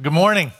Good 0.00 0.12
morning. 0.14 0.52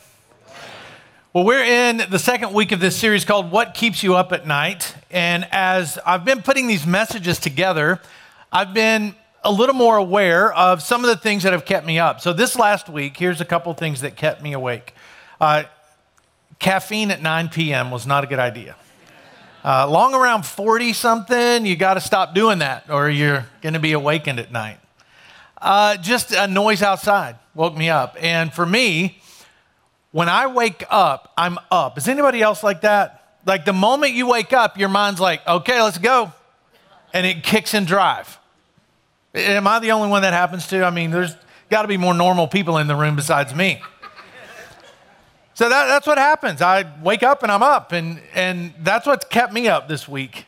Well, 1.33 1.45
we're 1.45 1.65
in 1.65 2.03
the 2.11 2.19
second 2.19 2.53
week 2.53 2.71
of 2.71 2.81
this 2.81 2.99
series 2.99 3.25
called 3.25 3.51
What 3.51 3.73
Keeps 3.73 4.03
You 4.03 4.15
Up 4.15 4.31
at 4.31 4.47
Night. 4.47 4.95
And 5.11 5.49
as 5.51 5.99
I've 6.05 6.27
been 6.27 6.43
putting 6.43 6.67
these 6.67 6.87
messages 6.87 7.39
together, 7.39 7.99
I've 8.53 8.75
been 8.75 9.15
a 9.43 9.51
little 9.51 9.75
more 9.75 9.97
aware 9.97 10.53
of 10.53 10.83
some 10.83 11.03
of 11.03 11.09
the 11.09 11.17
things 11.17 11.45
that 11.45 11.55
have 11.55 11.65
kept 11.65 11.87
me 11.87 11.99
up. 11.99 12.21
So, 12.21 12.35
this 12.35 12.59
last 12.59 12.91
week, 12.91 13.17
here's 13.17 13.41
a 13.41 13.47
couple 13.47 13.73
things 13.73 14.03
that 14.03 14.17
kept 14.17 14.43
me 14.43 14.53
awake. 14.53 14.95
Uh, 15.41 15.63
caffeine 16.59 17.11
at 17.11 17.23
9 17.23 17.49
p.m. 17.49 17.91
was 17.91 18.07
not 18.07 18.25
a 18.25 18.27
good 18.27 18.39
idea. 18.39 18.77
Uh, 19.65 19.89
long 19.89 20.13
around 20.13 20.45
40 20.45 20.93
something, 20.93 21.65
you 21.65 21.75
got 21.75 21.95
to 21.95 22.03
stop 22.03 22.35
doing 22.35 22.59
that 22.59 22.91
or 22.91 23.09
you're 23.09 23.47
going 23.63 23.73
to 23.73 23.81
be 23.81 23.93
awakened 23.93 24.39
at 24.39 24.53
night. 24.53 24.79
Uh, 25.57 25.97
just 25.97 26.33
a 26.33 26.47
noise 26.47 26.83
outside 26.83 27.37
woke 27.55 27.77
me 27.77 27.89
up. 27.89 28.17
And 28.21 28.53
for 28.53 28.67
me, 28.67 29.22
when 30.13 30.29
I 30.29 30.47
wake 30.47 30.85
up, 30.91 31.33
I'm 31.37 31.59
up. 31.71 31.99
Is 31.99 32.07
anybody 32.07 32.43
else 32.43 32.63
like 32.63 32.83
that? 32.83 33.39
Like 33.45 33.65
the 33.65 33.73
moment 33.73 34.13
you 34.13 34.29
wake 34.29 34.53
up, 34.53 34.79
your 34.79 34.89
mind's 34.89 35.19
like, 35.19 35.47
okay, 35.47 35.83
let's 35.83 35.99
go. 35.99 36.33
And 37.13 37.27
it 37.27 37.43
kicks 37.43 37.75
in 37.75 37.85
drive. 37.85 38.39
Am 39.35 39.67
I 39.67 39.79
the 39.79 39.93
only 39.93 40.09
one 40.09 40.23
that 40.23 40.35
happens 40.35 40.67
to? 40.69 40.85
I 40.85 40.91
mean, 40.91 41.11
there's 41.11 41.35
got 41.71 41.83
to 41.83 41.89
be 41.89 41.97
more 41.97 42.15
normal 42.15 42.47
people 42.47 42.79
in 42.79 42.87
the 42.87 42.95
room 42.95 43.17
besides 43.17 43.55
me. 43.55 43.83
So 45.55 45.69
that, 45.69 45.87
that's 45.87 46.07
what 46.07 46.19
happens. 46.19 46.63
I 46.63 46.91
wake 47.03 47.23
up 47.23 47.43
and 47.43 47.53
I'm 47.53 47.63
up, 47.63 47.93
and, 47.93 48.21
and 48.35 48.73
that's 48.81 49.07
what's 49.07 49.25
kept 49.27 49.53
me 49.53 49.69
up 49.69 49.89
this 49.89 50.09
week. 50.09 50.47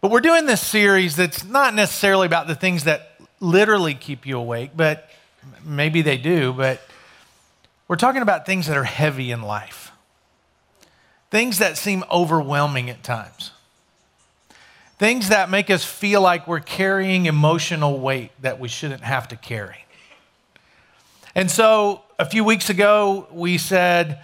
But 0.00 0.10
we're 0.10 0.20
doing 0.20 0.46
this 0.46 0.60
series 0.60 1.16
that's 1.16 1.44
not 1.44 1.74
necessarily 1.74 2.26
about 2.26 2.46
the 2.46 2.54
things 2.54 2.84
that 2.84 3.12
literally 3.40 3.94
keep 3.94 4.26
you 4.26 4.38
awake, 4.38 4.70
but 4.76 5.10
maybe 5.64 6.02
they 6.02 6.16
do, 6.16 6.52
but 6.52 6.80
we're 7.88 7.96
talking 7.96 8.22
about 8.22 8.46
things 8.46 8.66
that 8.66 8.76
are 8.76 8.84
heavy 8.84 9.30
in 9.30 9.42
life, 9.42 9.92
things 11.30 11.58
that 11.58 11.76
seem 11.76 12.04
overwhelming 12.10 12.90
at 12.90 13.02
times, 13.02 13.52
things 14.98 15.28
that 15.28 15.50
make 15.50 15.70
us 15.70 15.84
feel 15.84 16.20
like 16.20 16.48
we're 16.48 16.60
carrying 16.60 17.26
emotional 17.26 18.00
weight 18.00 18.32
that 18.40 18.58
we 18.58 18.68
shouldn't 18.68 19.02
have 19.02 19.28
to 19.28 19.36
carry. 19.36 19.84
And 21.34 21.50
so 21.50 22.02
a 22.18 22.24
few 22.24 22.42
weeks 22.44 22.70
ago, 22.70 23.28
we 23.30 23.58
said, 23.58 24.20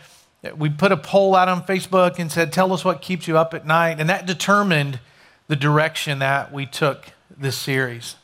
we 0.57 0.71
put 0.71 0.91
a 0.91 0.97
poll 0.97 1.37
out 1.37 1.49
on 1.49 1.63
Facebook 1.63 2.19
and 2.19 2.33
said, 2.33 2.53
Tell 2.53 2.73
us 2.73 2.85
what 2.85 3.01
keeps 3.01 3.29
you 3.29 3.39
up 3.39 3.55
at 3.55 3.65
night. 3.65 4.01
And 4.01 4.11
that 4.11 4.27
determined 4.27 4.99
the 5.47 5.55
direction 5.55 6.19
that 6.19 6.53
we 6.53 6.67
took 6.67 7.13
this 7.37 7.57
series. 7.57 8.17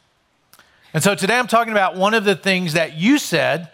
And 0.92 1.02
so 1.02 1.14
today 1.14 1.38
I'm 1.38 1.46
talking 1.46 1.72
about 1.72 1.96
one 1.96 2.14
of 2.14 2.24
the 2.24 2.34
things 2.34 2.72
that 2.72 2.94
you 2.94 3.18
said 3.18 3.70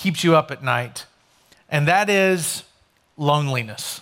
keeps 0.00 0.24
you 0.24 0.34
up 0.34 0.50
at 0.50 0.62
night, 0.62 1.04
and 1.68 1.86
that 1.86 2.08
is 2.08 2.64
loneliness. 3.18 4.00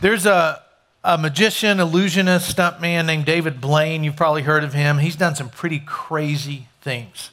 There's 0.00 0.24
a, 0.24 0.62
a 1.02 1.18
magician, 1.18 1.80
illusionist, 1.80 2.56
stuntman 2.56 3.06
named 3.06 3.24
David 3.24 3.60
Blaine. 3.60 4.04
You've 4.04 4.14
probably 4.14 4.42
heard 4.42 4.62
of 4.62 4.72
him. 4.72 4.98
He's 4.98 5.16
done 5.16 5.34
some 5.34 5.48
pretty 5.48 5.80
crazy 5.80 6.68
things. 6.80 7.30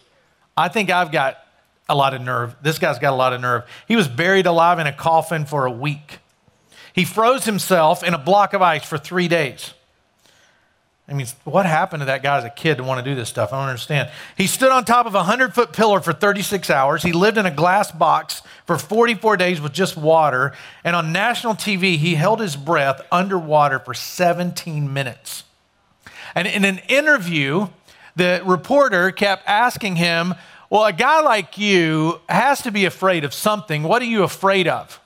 I 0.57 0.69
think 0.69 0.89
I've 0.89 1.11
got 1.11 1.37
a 1.87 1.93
lot 1.93 2.15
of 2.15 2.21
nerve. 2.21 2.55
This 2.63 2.79
guy's 2.79 2.97
got 2.97 3.13
a 3.13 3.15
lot 3.15 3.31
of 3.31 3.41
nerve. 3.41 3.63
He 3.87 3.95
was 3.95 4.07
buried 4.07 4.47
alive 4.47 4.79
in 4.79 4.87
a 4.87 4.93
coffin 4.93 5.45
for 5.45 5.67
a 5.67 5.71
week. 5.71 6.17
He 6.93 7.05
froze 7.05 7.45
himself 7.45 8.03
in 8.03 8.15
a 8.15 8.17
block 8.17 8.53
of 8.55 8.61
ice 8.63 8.83
for 8.83 8.97
three 8.97 9.27
days. 9.27 9.75
I 11.09 11.13
mean, 11.13 11.25
what 11.43 11.65
happened 11.65 12.01
to 12.01 12.05
that 12.05 12.21
guy 12.21 12.37
as 12.37 12.43
a 12.43 12.51
kid 12.51 12.77
to 12.77 12.83
want 12.83 13.03
to 13.03 13.09
do 13.09 13.15
this 13.15 13.29
stuff? 13.29 13.51
I 13.51 13.59
don't 13.59 13.69
understand. 13.69 14.11
He 14.37 14.45
stood 14.45 14.71
on 14.71 14.85
top 14.85 15.07
of 15.07 15.15
a 15.15 15.19
100 15.19 15.55
foot 15.55 15.73
pillar 15.73 16.01
for 16.01 16.13
36 16.13 16.69
hours. 16.69 17.01
He 17.01 17.11
lived 17.13 17.39
in 17.39 17.47
a 17.47 17.51
glass 17.51 17.91
box 17.91 18.43
for 18.67 18.77
44 18.77 19.35
days 19.37 19.59
with 19.59 19.73
just 19.73 19.97
water. 19.97 20.53
And 20.83 20.95
on 20.95 21.11
national 21.11 21.55
TV, 21.55 21.97
he 21.97 22.13
held 22.13 22.39
his 22.39 22.55
breath 22.55 23.01
underwater 23.11 23.79
for 23.79 23.95
17 23.95 24.93
minutes. 24.93 25.45
And 26.35 26.47
in 26.47 26.63
an 26.63 26.79
interview, 26.87 27.69
the 28.15 28.43
reporter 28.45 29.09
kept 29.09 29.47
asking 29.47 29.95
him, 29.95 30.35
Well, 30.69 30.85
a 30.85 30.93
guy 30.93 31.21
like 31.21 31.57
you 31.57 32.21
has 32.29 32.61
to 32.61 32.71
be 32.71 32.85
afraid 32.85 33.23
of 33.23 33.33
something. 33.33 33.81
What 33.81 34.03
are 34.03 34.05
you 34.05 34.21
afraid 34.21 34.67
of? 34.67 34.99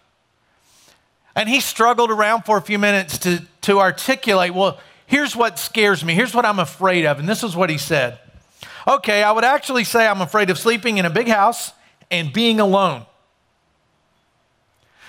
And 1.34 1.47
he 1.47 1.62
struggled 1.62 2.12
around 2.12 2.44
for 2.44 2.58
a 2.58 2.62
few 2.62 2.78
minutes 2.78 3.18
to, 3.20 3.44
to 3.62 3.80
articulate, 3.80 4.53
Well, 4.53 4.80
here's 5.13 5.35
what 5.35 5.59
scares 5.59 6.03
me. 6.03 6.16
Here's 6.16 6.34
what 6.34 6.44
I'm 6.44 6.57
afraid 6.57 7.06
of. 7.06 7.19
And 7.19 7.29
this 7.29 7.44
is 7.44 7.56
what 7.56 7.69
he 7.69 7.78
said. 7.78 8.18
Okay, 8.88 9.22
I 9.22 9.31
would 9.31 9.44
actually 9.44 9.84
say 9.84 10.07
I'm 10.07 10.22
afraid 10.22 10.50
of 10.50 10.57
sleeping 10.57 10.97
in 10.97 11.06
a 11.06 11.09
big 11.12 11.28
house 11.28 11.72
and 12.09 12.34
being 12.34 12.59
alone. 12.59 13.06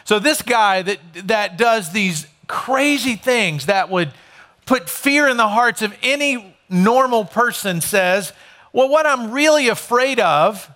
So 0.04 0.19
this 0.19 0.43
guy 0.43 0.82
that, 0.82 0.98
that 1.28 1.56
does 1.56 1.91
these 1.93 2.26
crazy 2.47 3.16
things 3.16 3.64
that 3.64 3.88
would 3.88 4.12
put 4.66 4.91
fear 4.91 5.26
in 5.26 5.38
the 5.38 5.48
hearts 5.48 5.81
of 5.81 5.97
any 6.03 6.54
normal 6.69 7.25
person 7.25 7.81
says, 7.81 8.34
well, 8.75 8.91
what 8.91 9.06
I'm 9.06 9.31
really 9.31 9.69
afraid 9.69 10.20
of 10.20 10.70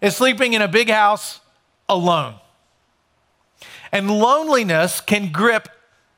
is 0.00 0.14
sleeping 0.14 0.52
in 0.52 0.62
a 0.62 0.68
big 0.68 0.88
house 0.88 1.40
alone. 1.88 2.34
And 3.90 4.08
loneliness 4.08 5.00
can 5.00 5.32
grip 5.32 5.68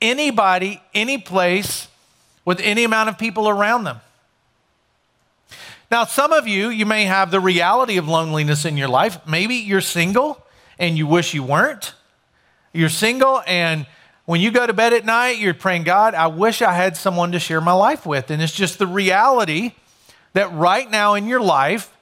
anybody, 0.03 0.83
any 0.93 1.17
place, 1.17 1.89
with 2.45 2.61
any 2.61 2.85
amount 2.85 3.09
of 3.09 3.19
people 3.19 3.49
around 3.49 3.85
them. 3.85 4.01
Now, 5.91 6.05
some 6.05 6.33
of 6.33 6.49
you, 6.49 6.69
you 6.71 6.87
may 6.87 7.05
have 7.05 7.31
the 7.31 7.41
reality 7.41 7.97
of 7.97 8.09
loneliness 8.09 8.65
in 8.65 8.77
your 8.77 8.89
life. 8.89 9.19
Maybe 9.27 9.57
you're 9.57 9.81
single 9.81 10.45
and 10.79 10.99
you 10.99 11.07
wish 11.07 11.35
you 11.35 11.43
weren't. 11.43 11.95
You're 12.73 12.89
single 12.89 13.43
and 13.47 13.87
when 14.27 14.41
you 14.41 14.51
go 14.51 14.67
to 14.67 14.73
bed 14.73 14.95
at 14.95 15.05
night, 15.05 15.39
you're 15.39 15.53
praying, 15.53 15.85
God, 15.85 16.15
I 16.15 16.29
wish 16.29 16.63
I 16.63 16.73
had 16.73 16.97
someone 16.97 17.33
to 17.33 17.39
share 17.39 17.61
my 17.61 17.73
life 17.73 18.07
with. 18.07 18.31
And 18.31 18.41
it's 18.41 18.55
just 18.55 18.79
the 18.79 18.87
reality 18.87 19.73
that 20.33 20.53
right 20.53 20.91
now 20.91 21.15
in 21.15 21.27
your 21.27 21.41
life, 21.41 21.95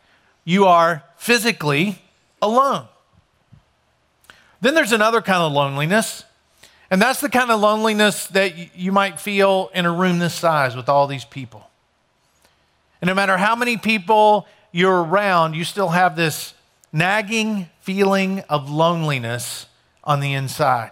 you 0.44 0.66
are 0.66 1.02
physically 1.16 2.00
alone. 2.40 2.86
Then 4.60 4.74
there's 4.74 4.92
another 4.92 5.20
kind 5.20 5.42
of 5.42 5.52
loneliness 5.52 6.24
and 6.92 7.00
that's 7.00 7.22
the 7.22 7.30
kind 7.30 7.50
of 7.50 7.58
loneliness 7.58 8.26
that 8.26 8.76
you 8.76 8.92
might 8.92 9.18
feel 9.18 9.70
in 9.74 9.86
a 9.86 9.90
room 9.90 10.18
this 10.18 10.34
size 10.34 10.76
with 10.76 10.90
all 10.90 11.06
these 11.06 11.24
people. 11.24 11.70
And 13.00 13.08
no 13.08 13.14
matter 13.14 13.38
how 13.38 13.56
many 13.56 13.78
people 13.78 14.46
you're 14.72 15.02
around, 15.02 15.54
you 15.56 15.64
still 15.64 15.88
have 15.88 16.16
this 16.16 16.52
nagging 16.92 17.70
feeling 17.80 18.40
of 18.40 18.68
loneliness 18.68 19.68
on 20.04 20.20
the 20.20 20.34
inside. 20.34 20.90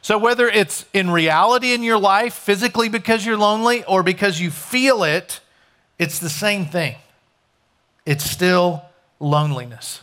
So, 0.00 0.16
whether 0.16 0.48
it's 0.48 0.86
in 0.94 1.10
reality 1.10 1.74
in 1.74 1.82
your 1.82 1.98
life, 1.98 2.32
physically 2.32 2.88
because 2.88 3.26
you're 3.26 3.36
lonely, 3.36 3.84
or 3.84 4.02
because 4.02 4.40
you 4.40 4.50
feel 4.50 5.04
it, 5.04 5.40
it's 5.98 6.18
the 6.18 6.30
same 6.30 6.64
thing. 6.64 6.96
It's 8.06 8.24
still 8.24 8.86
loneliness. 9.18 10.00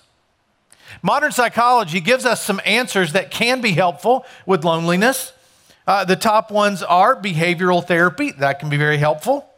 Modern 1.01 1.31
psychology 1.31 1.99
gives 1.99 2.25
us 2.25 2.43
some 2.43 2.61
answers 2.65 3.13
that 3.13 3.31
can 3.31 3.61
be 3.61 3.71
helpful 3.71 4.25
with 4.45 4.63
loneliness. 4.63 5.33
Uh, 5.85 6.03
the 6.03 6.15
top 6.15 6.51
ones 6.51 6.83
are 6.83 7.15
behavioral 7.15 7.85
therapy, 7.85 8.31
that 8.31 8.59
can 8.59 8.69
be 8.69 8.77
very 8.77 8.97
helpful. 8.97 9.49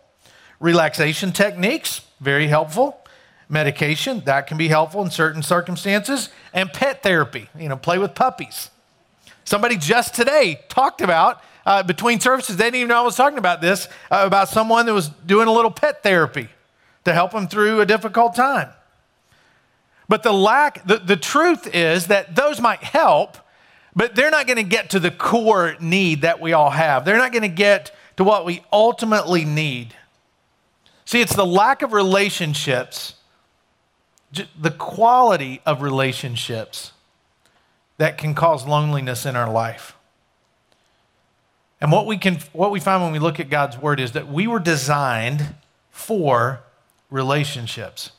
Relaxation 0.60 1.32
techniques, 1.32 2.02
very 2.20 2.48
helpful. 2.48 3.02
Medication, 3.48 4.22
that 4.26 4.46
can 4.46 4.58
be 4.58 4.68
helpful 4.68 5.02
in 5.02 5.10
certain 5.10 5.42
circumstances. 5.42 6.30
And 6.54 6.72
pet 6.72 7.02
therapy, 7.02 7.50
you 7.58 7.68
know, 7.68 7.78
play 7.78 7.98
with 7.98 8.14
puppies. 8.14 8.70
Somebody 9.44 9.78
just 9.78 10.14
today 10.14 10.62
talked 10.70 11.02
about 11.02 11.42
uh, 11.66 11.84
between 11.84 12.20
services, 12.20 12.58
they 12.58 12.66
didn't 12.66 12.76
even 12.76 12.88
know 12.90 13.00
I 13.00 13.02
was 13.02 13.16
talking 13.16 13.38
about 13.38 13.62
this, 13.62 13.88
uh, 14.12 14.24
about 14.26 14.50
someone 14.50 14.86
that 14.86 14.94
was 14.94 15.10
doing 15.10 15.48
a 15.48 15.52
little 15.52 15.72
pet 15.72 16.04
therapy 16.04 16.50
to 17.06 17.14
help 17.14 17.32
them 17.32 17.48
through 17.48 17.82
a 17.82 17.86
difficult 17.86 18.36
time. 18.36 18.70
But 20.10 20.24
the 20.24 20.34
lack, 20.34 20.86
the, 20.86 20.98
the 20.98 21.16
truth 21.16 21.74
is 21.74 22.08
that 22.08 22.36
those 22.36 22.60
might 22.60 22.84
help, 22.84 23.38
but 23.96 24.16
they're 24.16 24.32
not 24.32 24.48
going 24.48 24.58
to 24.58 24.64
get 24.64 24.90
to 24.90 25.00
the 25.00 25.12
core 25.12 25.78
need 25.80 26.22
that 26.24 26.42
we 26.42 26.52
all 26.52 26.72
have. 26.72 27.06
They're 27.06 27.18
not 27.18 27.32
going 27.32 27.44
to 27.44 27.48
get 27.48 27.96
to 28.18 28.24
what 28.24 28.44
we 28.44 28.64
ultimately 28.74 29.46
need. 29.46 29.94
See, 31.06 31.22
it's 31.22 31.36
the 31.36 31.46
lack 31.46 31.84
of 31.84 31.94
relationships, 31.94 33.16
the 34.60 34.72
quality 34.72 35.62
of 35.66 35.82
relationships 35.82 36.92
that 37.98 38.18
can 38.18 38.34
cause 38.34 38.66
loneliness 38.66 39.26
in 39.26 39.36
our 39.36 39.52
life. 39.52 39.96
And 41.82 41.92
what 41.92 42.06
we 42.06 42.18
can 42.18 42.40
what 42.52 42.72
we 42.72 42.80
find 42.80 43.02
when 43.02 43.12
we 43.12 43.20
look 43.20 43.40
at 43.40 43.50
God's 43.50 43.78
word 43.78 44.00
is 44.00 44.12
that 44.14 44.28
we 44.28 44.48
were 44.48 44.60
designed 44.60 45.56
for 45.92 46.62
relationships. 47.10 48.12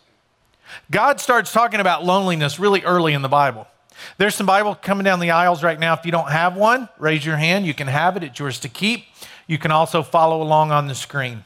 God 0.90 1.20
starts 1.20 1.52
talking 1.52 1.80
about 1.80 2.04
loneliness 2.04 2.58
really 2.58 2.82
early 2.82 3.12
in 3.12 3.22
the 3.22 3.28
Bible. 3.28 3.66
There's 4.18 4.34
some 4.34 4.46
Bible 4.46 4.74
coming 4.74 5.04
down 5.04 5.20
the 5.20 5.30
aisles 5.30 5.62
right 5.62 5.78
now. 5.78 5.94
If 5.94 6.06
you 6.06 6.12
don't 6.12 6.30
have 6.30 6.56
one, 6.56 6.88
raise 6.98 7.24
your 7.24 7.36
hand. 7.36 7.66
You 7.66 7.74
can 7.74 7.86
have 7.86 8.16
it, 8.16 8.22
it's 8.22 8.38
yours 8.38 8.58
to 8.60 8.68
keep. 8.68 9.04
You 9.46 9.58
can 9.58 9.70
also 9.70 10.02
follow 10.02 10.42
along 10.42 10.72
on 10.72 10.86
the 10.86 10.94
screen. 10.94 11.44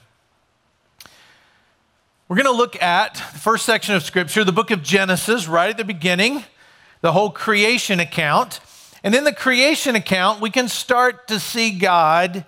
We're 2.28 2.36
going 2.36 2.46
to 2.46 2.52
look 2.52 2.80
at 2.82 3.14
the 3.14 3.38
first 3.38 3.66
section 3.66 3.94
of 3.94 4.02
Scripture, 4.02 4.44
the 4.44 4.52
book 4.52 4.70
of 4.70 4.82
Genesis, 4.82 5.46
right 5.46 5.70
at 5.70 5.76
the 5.76 5.84
beginning, 5.84 6.44
the 7.00 7.12
whole 7.12 7.30
creation 7.30 8.00
account. 8.00 8.60
And 9.02 9.14
in 9.14 9.24
the 9.24 9.32
creation 9.32 9.94
account, 9.94 10.40
we 10.40 10.50
can 10.50 10.68
start 10.68 11.28
to 11.28 11.38
see 11.38 11.70
God 11.70 12.46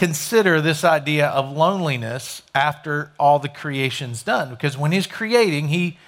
consider 0.00 0.62
this 0.62 0.82
idea 0.82 1.28
of 1.28 1.54
loneliness 1.54 2.40
after 2.54 3.12
all 3.18 3.38
the 3.38 3.50
creation's 3.50 4.22
done. 4.22 4.48
Because 4.48 4.78
when 4.78 4.92
He's 4.92 5.06
creating, 5.06 5.68
He 5.68 5.98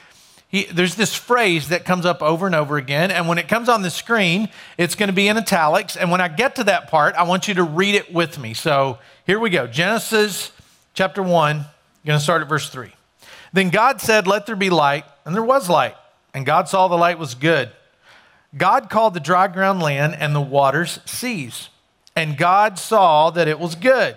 he, 0.48 0.64
there's 0.64 0.96
this 0.96 1.14
phrase 1.14 1.68
that 1.68 1.86
comes 1.86 2.04
up 2.04 2.20
over 2.22 2.44
and 2.44 2.54
over 2.54 2.76
again. 2.76 3.10
And 3.10 3.26
when 3.26 3.38
it 3.38 3.48
comes 3.48 3.70
on 3.70 3.80
the 3.80 3.88
screen, 3.88 4.50
it's 4.76 4.94
going 4.94 5.08
to 5.08 5.14
be 5.14 5.26
in 5.26 5.38
italics. 5.38 5.96
And 5.96 6.10
when 6.10 6.20
I 6.20 6.28
get 6.28 6.56
to 6.56 6.64
that 6.64 6.90
part, 6.90 7.14
I 7.14 7.22
want 7.22 7.48
you 7.48 7.54
to 7.54 7.62
read 7.62 7.94
it 7.94 8.12
with 8.12 8.38
me. 8.38 8.52
So 8.52 8.98
here 9.26 9.38
we 9.38 9.48
go 9.48 9.66
Genesis 9.66 10.52
chapter 10.92 11.22
1, 11.22 11.56
I'm 11.56 11.66
going 12.04 12.18
to 12.18 12.22
start 12.22 12.42
at 12.42 12.48
verse 12.48 12.68
3. 12.68 12.92
Then 13.54 13.70
God 13.70 14.00
said, 14.00 14.26
Let 14.26 14.46
there 14.46 14.56
be 14.56 14.70
light. 14.70 15.04
And 15.24 15.34
there 15.34 15.42
was 15.42 15.68
light. 15.68 15.96
And 16.34 16.44
God 16.44 16.68
saw 16.68 16.88
the 16.88 16.96
light 16.96 17.18
was 17.18 17.34
good. 17.34 17.70
God 18.56 18.90
called 18.90 19.14
the 19.14 19.20
dry 19.20 19.48
ground 19.48 19.80
land 19.80 20.16
and 20.18 20.34
the 20.34 20.40
waters 20.40 20.98
seas. 21.06 21.68
And 22.14 22.36
God 22.36 22.78
saw 22.78 23.30
that 23.30 23.48
it 23.48 23.58
was 23.58 23.74
good. 23.74 24.16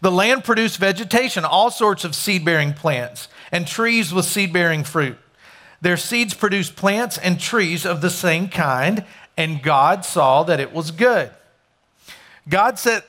The 0.00 0.10
land 0.10 0.44
produced 0.44 0.78
vegetation, 0.78 1.44
all 1.44 1.70
sorts 1.70 2.04
of 2.04 2.14
seed 2.14 2.44
bearing 2.44 2.72
plants, 2.72 3.28
and 3.50 3.66
trees 3.66 4.12
with 4.12 4.24
seed 4.24 4.52
bearing 4.52 4.84
fruit. 4.84 5.18
Their 5.80 5.96
seeds 5.96 6.34
produced 6.34 6.76
plants 6.76 7.18
and 7.18 7.38
trees 7.38 7.86
of 7.86 8.00
the 8.00 8.10
same 8.10 8.48
kind, 8.48 9.04
and 9.36 9.62
God 9.62 10.04
saw 10.04 10.42
that 10.44 10.60
it 10.60 10.72
was 10.72 10.90
good. 10.90 11.30
God 12.48 12.78
set 12.78 13.04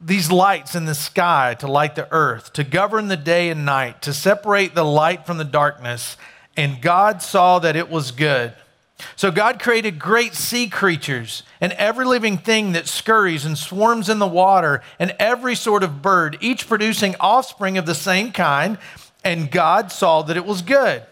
these 0.00 0.30
lights 0.30 0.74
in 0.74 0.84
the 0.84 0.94
sky 0.94 1.54
to 1.60 1.66
light 1.66 1.94
the 1.94 2.12
earth, 2.12 2.52
to 2.54 2.64
govern 2.64 3.08
the 3.08 3.16
day 3.16 3.50
and 3.50 3.64
night, 3.64 4.02
to 4.02 4.12
separate 4.12 4.74
the 4.74 4.84
light 4.84 5.26
from 5.26 5.38
the 5.38 5.44
darkness, 5.44 6.16
and 6.56 6.82
God 6.82 7.22
saw 7.22 7.58
that 7.60 7.76
it 7.76 7.88
was 7.88 8.10
good. 8.10 8.52
So 9.16 9.30
God 9.30 9.60
created 9.60 9.98
great 9.98 10.34
sea 10.34 10.68
creatures 10.68 11.42
and 11.60 11.72
every 11.72 12.04
living 12.04 12.38
thing 12.38 12.72
that 12.72 12.88
scurries 12.88 13.44
and 13.44 13.56
swarms 13.56 14.08
in 14.08 14.18
the 14.18 14.26
water 14.26 14.82
and 14.98 15.14
every 15.18 15.54
sort 15.54 15.82
of 15.82 16.02
bird, 16.02 16.38
each 16.40 16.68
producing 16.68 17.14
offspring 17.20 17.78
of 17.78 17.86
the 17.86 17.94
same 17.94 18.32
kind, 18.32 18.78
and 19.24 19.50
God 19.50 19.92
saw 19.92 20.22
that 20.22 20.36
it 20.36 20.44
was 20.44 20.62
good. 20.62 21.04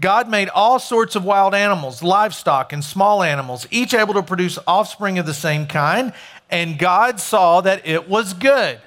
God 0.00 0.28
made 0.28 0.48
all 0.48 0.78
sorts 0.78 1.14
of 1.14 1.24
wild 1.24 1.54
animals, 1.54 2.02
livestock, 2.02 2.72
and 2.72 2.82
small 2.82 3.22
animals, 3.22 3.66
each 3.70 3.94
able 3.94 4.14
to 4.14 4.22
produce 4.22 4.58
offspring 4.66 5.18
of 5.18 5.26
the 5.26 5.34
same 5.34 5.66
kind, 5.66 6.12
and 6.50 6.78
God 6.78 7.20
saw 7.20 7.60
that 7.60 7.86
it 7.86 8.08
was 8.08 8.34
good. 8.34 8.80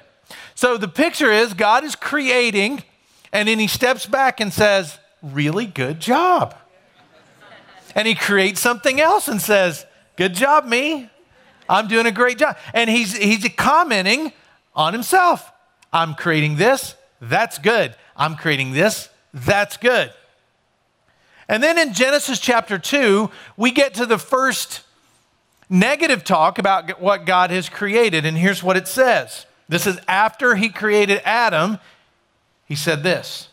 So 0.54 0.76
the 0.76 0.88
picture 0.88 1.32
is 1.32 1.54
God 1.54 1.84
is 1.84 1.96
creating, 1.96 2.82
and 3.32 3.48
then 3.48 3.58
he 3.58 3.68
steps 3.68 4.06
back 4.06 4.40
and 4.40 4.52
says, 4.52 4.98
Really 5.22 5.66
good 5.66 5.98
job. 5.98 6.54
And 7.98 8.06
he 8.06 8.14
creates 8.14 8.60
something 8.60 9.00
else 9.00 9.26
and 9.26 9.42
says, 9.42 9.84
Good 10.14 10.32
job, 10.32 10.64
me. 10.64 11.10
I'm 11.68 11.88
doing 11.88 12.06
a 12.06 12.12
great 12.12 12.38
job. 12.38 12.56
And 12.72 12.88
he's, 12.88 13.16
he's 13.16 13.44
commenting 13.56 14.32
on 14.72 14.92
himself. 14.92 15.50
I'm 15.92 16.14
creating 16.14 16.58
this, 16.58 16.94
that's 17.20 17.58
good. 17.58 17.96
I'm 18.16 18.36
creating 18.36 18.70
this, 18.70 19.08
that's 19.34 19.76
good. 19.76 20.12
And 21.48 21.60
then 21.60 21.76
in 21.76 21.92
Genesis 21.92 22.38
chapter 22.38 22.78
2, 22.78 23.32
we 23.56 23.72
get 23.72 23.94
to 23.94 24.06
the 24.06 24.18
first 24.18 24.82
negative 25.68 26.22
talk 26.22 26.60
about 26.60 27.00
what 27.00 27.26
God 27.26 27.50
has 27.50 27.68
created. 27.68 28.24
And 28.24 28.38
here's 28.38 28.62
what 28.62 28.76
it 28.76 28.86
says 28.86 29.44
this 29.68 29.88
is 29.88 29.98
after 30.06 30.54
he 30.54 30.68
created 30.68 31.20
Adam, 31.24 31.78
he 32.64 32.76
said 32.76 33.02
this 33.02 33.48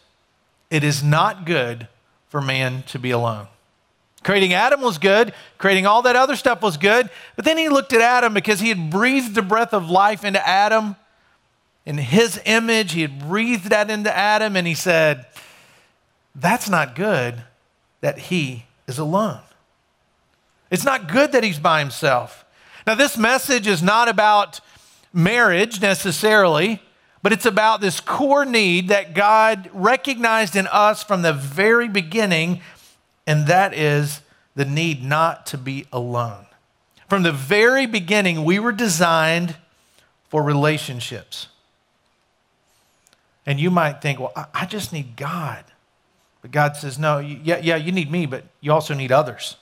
It 0.69 0.83
is 0.83 1.01
not 1.01 1.48
good 1.48 1.88
for 2.27 2.41
man 2.41 2.83
to 2.83 3.00
be 3.00 3.09
alone. 3.09 3.48
Creating 4.25 4.56
Adam 4.56 4.81
was 4.81 4.98
good, 4.98 5.36
creating 5.60 5.86
all 5.86 6.01
that 6.01 6.16
other 6.16 6.36
stuff 6.36 6.63
was 6.63 6.77
good, 6.77 7.12
but 7.36 7.45
then 7.45 7.60
he 7.60 7.69
looked 7.69 7.94
at 7.94 8.01
Adam 8.01 8.33
because 8.33 8.60
he 8.60 8.69
had 8.69 8.89
breathed 8.89 9.36
the 9.36 9.44
breath 9.44 9.72
of 9.72 9.88
life 9.88 10.25
into 10.25 10.45
Adam. 10.48 10.95
In 11.86 12.00
his 12.00 12.42
image, 12.44 12.94
he 12.94 13.04
had 13.04 13.19
breathed 13.19 13.69
that 13.69 13.92
into 13.92 14.12
Adam, 14.18 14.56
and 14.56 14.66
he 14.66 14.74
said, 14.74 15.27
That's 16.33 16.68
not 16.68 16.95
good 16.95 17.44
that 18.01 18.18
he 18.18 18.66
is 18.88 18.98
alone. 18.98 19.42
It's 20.72 20.83
not 20.83 21.07
good 21.07 21.31
that 21.33 21.44
he's 21.44 21.60
by 21.60 21.77
himself. 21.77 22.45
Now, 22.88 22.95
this 22.95 23.19
message 23.19 23.68
is 23.68 23.83
not 23.83 24.10
about 24.10 24.60
marriage 25.13 25.80
necessarily, 25.80 26.81
but 27.22 27.31
it's 27.31 27.45
about 27.45 27.80
this 27.80 28.00
core 28.00 28.45
need 28.45 28.88
that 28.88 29.13
God 29.13 29.69
recognized 29.72 30.56
in 30.56 30.66
us 30.66 31.04
from 31.04 31.22
the 31.22 31.33
very 31.33 31.88
beginning, 31.88 32.62
and 33.27 33.48
that 33.48 33.74
is 33.74 34.22
the 34.56 34.66
need 34.66 35.04
not 35.04 35.45
to 35.48 35.57
be 35.57 35.86
alone. 35.92 36.45
From 37.10 37.24
the 37.24 37.31
very 37.31 37.86
beginning, 37.86 38.44
we 38.44 38.57
were 38.60 38.72
designed 38.72 39.56
for 40.30 40.42
relationships. 40.42 41.48
And 43.45 43.60
you 43.60 43.69
might 43.69 44.01
think, 44.01 44.19
well, 44.19 44.33
I 44.54 44.66
just 44.66 44.92
need 44.92 45.16
God. 45.16 45.63
But 46.42 46.51
God 46.51 46.75
says, 46.75 46.98
no, 46.98 47.19
yeah, 47.19 47.60
yeah, 47.62 47.75
you 47.75 47.92
need 47.92 48.12
me, 48.12 48.25
but 48.25 48.44
you 48.60 48.72
also 48.72 48.94
need 48.94 49.12
others. 49.12 49.56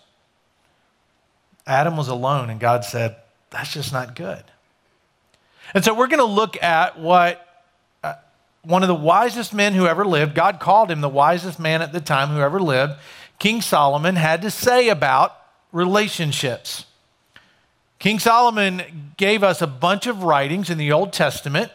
Adam 1.65 1.97
was 1.97 2.07
alone, 2.07 2.49
and 2.49 2.59
God 2.59 2.83
said, 2.85 3.15
that's 3.49 3.73
just 3.73 3.93
not 3.93 4.15
good. 4.15 4.43
And 5.73 5.83
so 5.83 5.93
we're 5.93 6.07
going 6.07 6.19
to 6.19 6.25
look 6.25 6.61
at 6.61 6.99
what 6.99 7.65
uh, 8.03 8.15
one 8.63 8.83
of 8.83 8.87
the 8.87 8.95
wisest 8.95 9.53
men 9.53 9.73
who 9.73 9.85
ever 9.85 10.05
lived, 10.05 10.35
God 10.35 10.59
called 10.59 10.91
him 10.91 11.01
the 11.01 11.09
wisest 11.09 11.59
man 11.59 11.81
at 11.81 11.93
the 11.93 12.01
time 12.01 12.29
who 12.29 12.39
ever 12.39 12.59
lived, 12.59 12.93
King 13.43 13.59
Solomon, 13.59 14.15
had 14.15 14.41
to 14.43 14.49
say 14.49 14.87
about 14.87 15.35
relationships. 15.73 16.85
King 17.99 18.17
Solomon 18.17 19.11
gave 19.17 19.43
us 19.43 19.61
a 19.61 19.67
bunch 19.67 20.07
of 20.07 20.23
writings 20.23 20.69
in 20.69 20.77
the 20.77 20.93
Old 20.93 21.11
Testament. 21.11 21.69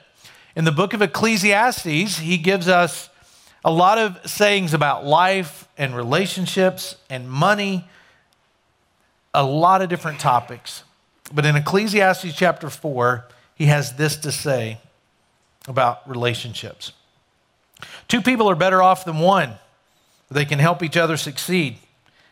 In 0.56 0.64
the 0.64 0.72
book 0.72 0.94
of 0.94 1.02
Ecclesiastes, 1.02 2.20
he 2.20 2.38
gives 2.38 2.68
us 2.68 3.10
a 3.62 3.70
lot 3.70 3.98
of 3.98 4.18
sayings 4.24 4.72
about 4.72 5.04
life 5.04 5.68
and 5.76 5.94
relationships 5.94 6.96
and 7.10 7.30
money, 7.30 7.86
a 9.34 9.44
lot 9.44 9.82
of 9.82 9.90
different 9.90 10.20
topics. 10.20 10.84
But 11.34 11.44
in 11.44 11.54
Ecclesiastes 11.54 12.34
chapter 12.34 12.70
4, 12.70 13.26
he 13.56 13.66
has 13.66 13.92
this 13.96 14.16
to 14.16 14.32
say 14.32 14.80
about 15.66 16.08
relationships. 16.08 16.92
Two 18.08 18.22
people 18.22 18.48
are 18.48 18.56
better 18.56 18.82
off 18.82 19.04
than 19.04 19.18
one. 19.18 19.58
They 20.30 20.44
can 20.44 20.58
help 20.58 20.82
each 20.82 20.96
other 20.96 21.16
succeed. 21.16 21.78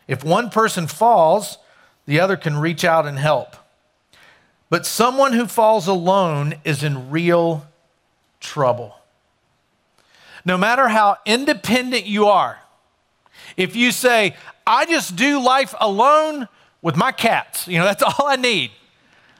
If 0.07 0.23
one 0.23 0.49
person 0.49 0.87
falls, 0.87 1.57
the 2.05 2.19
other 2.19 2.37
can 2.37 2.57
reach 2.57 2.85
out 2.85 3.05
and 3.05 3.17
help. 3.17 3.55
But 4.69 4.85
someone 4.85 5.33
who 5.33 5.47
falls 5.47 5.87
alone 5.87 6.55
is 6.63 6.83
in 6.83 7.09
real 7.09 7.65
trouble 8.39 8.97
no 10.47 10.57
matter 10.57 10.87
how 10.87 11.17
independent 11.25 12.05
you 12.05 12.27
are, 12.27 12.57
if 13.57 13.75
you 13.75 13.91
say, 13.91 14.33
I 14.65 14.85
just 14.85 15.17
do 15.17 15.43
life 15.43 15.75
alone 15.79 16.47
with 16.81 16.95
my 16.95 17.11
cats, 17.11 17.67
you 17.67 17.77
know, 17.77 17.83
that's 17.83 18.01
all 18.19 18.27
I 18.27 18.37
need. 18.37 18.71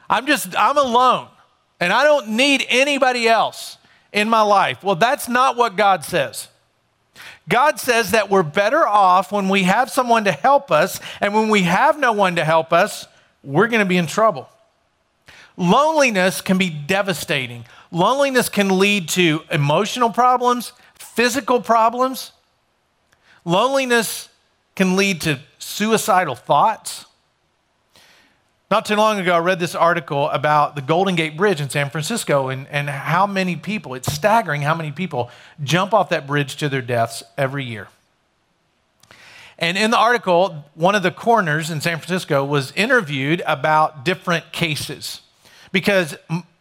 I'm 0.10 0.28
just, 0.28 0.54
I'm 0.58 0.78
alone 0.78 1.30
and 1.80 1.94
I 1.94 2.04
don't 2.04 2.30
need 2.30 2.66
anybody 2.68 3.26
else 3.26 3.78
in 4.12 4.30
my 4.30 4.42
life. 4.42 4.84
Well, 4.84 4.96
that's 4.96 5.30
not 5.30 5.56
what 5.56 5.78
God 5.78 6.04
says. 6.04 6.50
God 7.50 7.80
says 7.80 8.12
that 8.12 8.30
we're 8.30 8.44
better 8.44 8.86
off 8.86 9.32
when 9.32 9.48
we 9.50 9.63
have 9.63 9.89
someone 9.89 10.25
to 10.25 10.32
help 10.32 10.72
us, 10.72 11.00
and 11.22 11.34
when 11.34 11.50
we 11.50 11.63
have 11.63 11.98
no 12.00 12.12
one 12.12 12.36
to 12.36 12.44
help 12.44 12.74
us, 12.74 13.08
we're 13.44 13.68
going 13.68 13.80
to 13.80 13.86
be 13.86 13.98
in 13.98 14.08
trouble. 14.08 14.50
Loneliness 15.56 16.42
can 16.42 16.58
be 16.58 16.70
devastating. 16.70 17.66
Loneliness 17.92 18.50
can 18.50 18.77
lead 18.77 19.10
to 19.10 19.44
emotional 19.50 20.12
problems, 20.12 20.74
physical 20.94 21.62
problems. 21.62 22.32
Loneliness 23.44 24.30
can 24.75 24.96
lead 24.96 25.22
to 25.22 25.39
suicidal 25.58 26.36
thoughts. 26.36 27.07
Not 28.70 28.86
too 28.86 28.96
long 28.96 29.18
ago, 29.18 29.34
I 29.34 29.40
read 29.40 29.60
this 29.60 29.76
article 29.76 30.30
about 30.30 30.76
the 30.76 30.82
Golden 30.82 31.16
Gate 31.16 31.38
Bridge 31.38 31.62
in 31.62 31.70
San 31.70 31.90
Francisco 31.90 32.50
and, 32.50 32.68
and 32.68 32.90
how 32.90 33.26
many 33.26 33.56
people, 33.56 33.94
it's 33.94 34.12
staggering 34.12 34.62
how 34.62 34.76
many 34.76 34.92
people 34.92 35.32
jump 35.64 35.94
off 35.94 36.10
that 36.10 36.28
bridge 36.28 36.58
to 36.58 36.68
their 36.68 36.82
deaths 36.82 37.24
every 37.38 37.64
year. 37.64 37.88
And 39.58 39.78
in 39.78 39.90
the 39.90 39.98
article, 39.98 40.66
one 40.76 40.96
of 40.96 41.02
the 41.02 41.12
coroners 41.12 41.72
in 41.72 41.80
San 41.80 41.98
Francisco 41.98 42.44
was 42.44 42.74
interviewed 42.74 43.42
about 43.48 44.04
different 44.04 44.52
cases 44.52 45.22
because, 45.72 46.18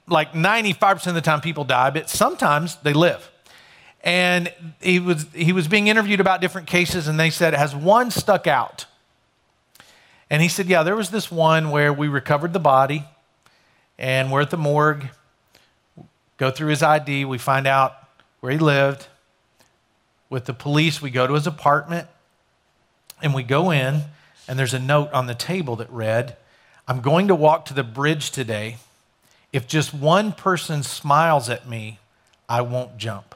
like 0.07 0.33
95% 0.33 1.09
of 1.09 1.15
the 1.15 1.21
time, 1.21 1.41
people 1.41 1.65
die, 1.65 1.91
but 1.91 2.09
sometimes 2.09 2.77
they 2.77 2.93
live 2.93 3.31
and 4.07 4.53
he 4.81 5.01
was, 5.01 5.27
he 5.35 5.53
was 5.53 5.67
being 5.67 5.89
interviewed 5.89 6.21
about 6.21 6.41
different 6.41 6.69
cases, 6.69 7.09
and 7.09 7.19
they 7.19 7.29
said, 7.29 7.55
Has 7.55 7.75
one 7.75 8.13
stuck 8.13 8.47
out? 8.47 8.87
And 10.31 10.43
he 10.43 10.49
said, 10.49 10.67
Yeah, 10.67 10.83
there 10.83 10.97
was 10.97 11.11
this 11.11 11.31
one 11.31 11.71
where 11.71 11.93
we 11.93 12.09
recovered 12.09 12.53
the 12.53 12.61
body, 12.61 13.05
and 13.99 14.31
we're 14.31 14.43
at 14.43 14.51
the 14.51 14.57
morgue, 14.57 15.09
go 16.37 16.51
through 16.51 16.69
his 16.69 16.83
ID, 16.83 17.25
we 17.25 17.39
find 17.39 17.67
out 17.67 17.95
where 18.41 18.53
he 18.53 18.59
lived, 18.59 19.07
with 20.29 20.45
the 20.45 20.55
police. 20.55 21.01
We 21.01 21.11
go 21.11 21.27
to 21.27 21.35
his 21.35 21.47
apartment 21.47 22.09
and 23.23 23.33
we 23.35 23.43
go 23.43 23.71
in, 23.71 24.03
and 24.47 24.59
there's 24.59 24.75
a 24.75 24.79
note 24.79 25.11
on 25.13 25.27
the 25.27 25.35
table 25.35 25.77
that 25.77 25.91
read, 25.91 26.37
I'm 26.87 27.01
going 27.01 27.29
to 27.29 27.35
walk 27.35 27.65
to 27.67 27.75
the 27.75 27.83
bridge 27.83 28.31
today. 28.31 28.77
If 29.53 29.67
just 29.67 29.95
one 29.95 30.33
person 30.33 30.83
smiles 30.83 31.49
at 31.49 31.69
me, 31.69 31.99
I 32.49 32.61
won't 32.61 32.99
jump. 32.99 33.35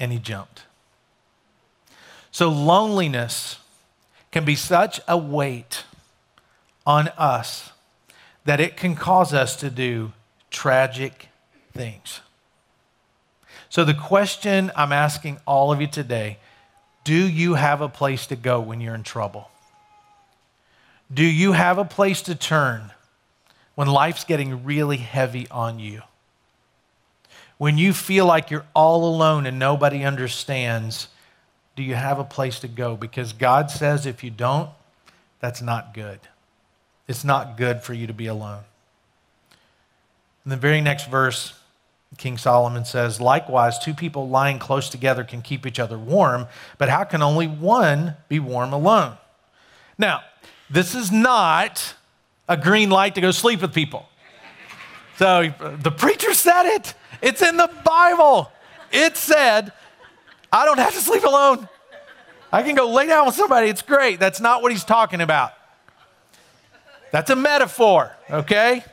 And 0.00 0.10
he 0.10 0.18
jumped. 0.18 0.62
So, 2.30 2.48
loneliness 2.48 3.58
can 4.34 4.44
be 4.44 4.56
such 4.56 5.00
a 5.06 5.16
weight 5.16 5.84
on 6.84 7.06
us 7.16 7.70
that 8.44 8.58
it 8.58 8.76
can 8.76 8.96
cause 8.96 9.32
us 9.32 9.54
to 9.54 9.70
do 9.70 10.10
tragic 10.50 11.28
things. 11.72 12.18
So, 13.68 13.84
the 13.84 13.94
question 13.94 14.72
I'm 14.74 14.90
asking 14.90 15.38
all 15.46 15.70
of 15.70 15.80
you 15.80 15.86
today 15.86 16.38
do 17.04 17.14
you 17.14 17.54
have 17.54 17.80
a 17.80 17.88
place 17.88 18.26
to 18.26 18.34
go 18.34 18.58
when 18.60 18.80
you're 18.80 18.96
in 18.96 19.04
trouble? 19.04 19.50
Do 21.12 21.24
you 21.24 21.52
have 21.52 21.78
a 21.78 21.84
place 21.84 22.20
to 22.22 22.34
turn 22.34 22.90
when 23.76 23.86
life's 23.86 24.24
getting 24.24 24.64
really 24.64 24.96
heavy 24.96 25.46
on 25.48 25.78
you? 25.78 26.02
When 27.56 27.78
you 27.78 27.92
feel 27.92 28.26
like 28.26 28.50
you're 28.50 28.66
all 28.74 29.04
alone 29.04 29.46
and 29.46 29.60
nobody 29.60 30.02
understands, 30.02 31.06
do 31.76 31.82
you 31.82 31.94
have 31.94 32.18
a 32.18 32.24
place 32.24 32.60
to 32.60 32.68
go? 32.68 32.96
Because 32.96 33.32
God 33.32 33.70
says 33.70 34.06
if 34.06 34.22
you 34.22 34.30
don't, 34.30 34.70
that's 35.40 35.60
not 35.60 35.92
good. 35.94 36.20
It's 37.08 37.24
not 37.24 37.56
good 37.56 37.82
for 37.82 37.92
you 37.92 38.06
to 38.06 38.14
be 38.14 38.26
alone. 38.26 38.62
In 40.44 40.50
the 40.50 40.56
very 40.56 40.80
next 40.80 41.10
verse, 41.10 41.54
King 42.16 42.38
Solomon 42.38 42.84
says, 42.84 43.20
Likewise, 43.20 43.78
two 43.78 43.94
people 43.94 44.28
lying 44.28 44.58
close 44.58 44.88
together 44.88 45.24
can 45.24 45.42
keep 45.42 45.66
each 45.66 45.78
other 45.78 45.98
warm, 45.98 46.46
but 46.78 46.88
how 46.88 47.04
can 47.04 47.22
only 47.22 47.46
one 47.46 48.14
be 48.28 48.38
warm 48.38 48.72
alone? 48.72 49.16
Now, 49.98 50.22
this 50.70 50.94
is 50.94 51.10
not 51.10 51.94
a 52.48 52.56
green 52.56 52.90
light 52.90 53.14
to 53.16 53.20
go 53.20 53.30
sleep 53.30 53.62
with 53.62 53.74
people. 53.74 54.08
So 55.18 55.52
the 55.80 55.90
preacher 55.90 56.34
said 56.34 56.74
it. 56.74 56.94
It's 57.22 57.42
in 57.42 57.56
the 57.56 57.70
Bible. 57.84 58.50
It 58.92 59.16
said, 59.16 59.72
I 60.54 60.64
don't 60.64 60.78
have 60.78 60.94
to 60.94 61.00
sleep 61.00 61.24
alone. 61.24 61.68
I 62.52 62.62
can 62.62 62.76
go 62.76 62.88
lay 62.88 63.08
down 63.08 63.26
with 63.26 63.34
somebody. 63.34 63.68
It's 63.68 63.82
great. 63.82 64.20
That's 64.20 64.40
not 64.40 64.62
what 64.62 64.70
he's 64.70 64.84
talking 64.84 65.20
about. 65.20 65.50
That's 67.10 67.28
a 67.28 67.34
metaphor, 67.34 68.12
okay? 68.30 68.84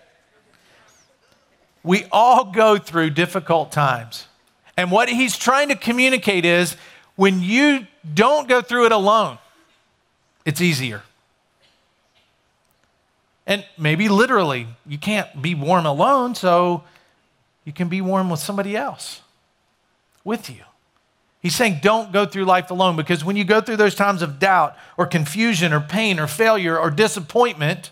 We 1.84 2.06
all 2.12 2.46
go 2.46 2.80
through 2.80 3.12
difficult 3.12 3.72
times. 3.72 4.28
And 4.76 4.90
what 4.90 5.08
he's 5.08 5.38
trying 5.38 5.70
to 5.70 5.76
communicate 5.76 6.46
is 6.46 6.76
when 7.16 7.44
you 7.44 7.86
don't 8.12 8.50
go 8.50 8.64
through 8.64 8.88
it 8.88 8.92
alone, 8.92 9.38
it's 10.46 10.62
easier. 10.62 11.04
And 13.46 13.64
maybe 13.78 14.10
literally, 14.10 14.66
you 14.88 14.98
can't 14.98 15.40
be 15.40 15.54
warm 15.54 15.86
alone, 15.86 16.34
so 16.34 16.86
you 17.66 17.74
can 17.74 17.88
be 17.88 18.02
warm 18.02 18.32
with 18.32 18.40
somebody 18.40 18.76
else 18.76 19.22
with 20.24 20.50
you. 20.50 20.64
He's 21.42 21.56
saying 21.56 21.80
don't 21.82 22.12
go 22.12 22.26
through 22.26 22.46
life 22.46 22.70
alone 22.70 22.96
because 22.96 23.26
when 23.26 23.36
you 23.36 23.44
go 23.44 23.62
through 23.62 23.78
those 23.78 23.96
times 23.96 24.22
of 24.22 24.38
doubt 24.38 24.78
or 24.96 25.08
confusion 25.08 25.74
or 25.74 25.80
pain 25.80 26.20
or 26.20 26.28
failure 26.28 26.78
or 26.78 26.92
disappointment, 26.92 27.90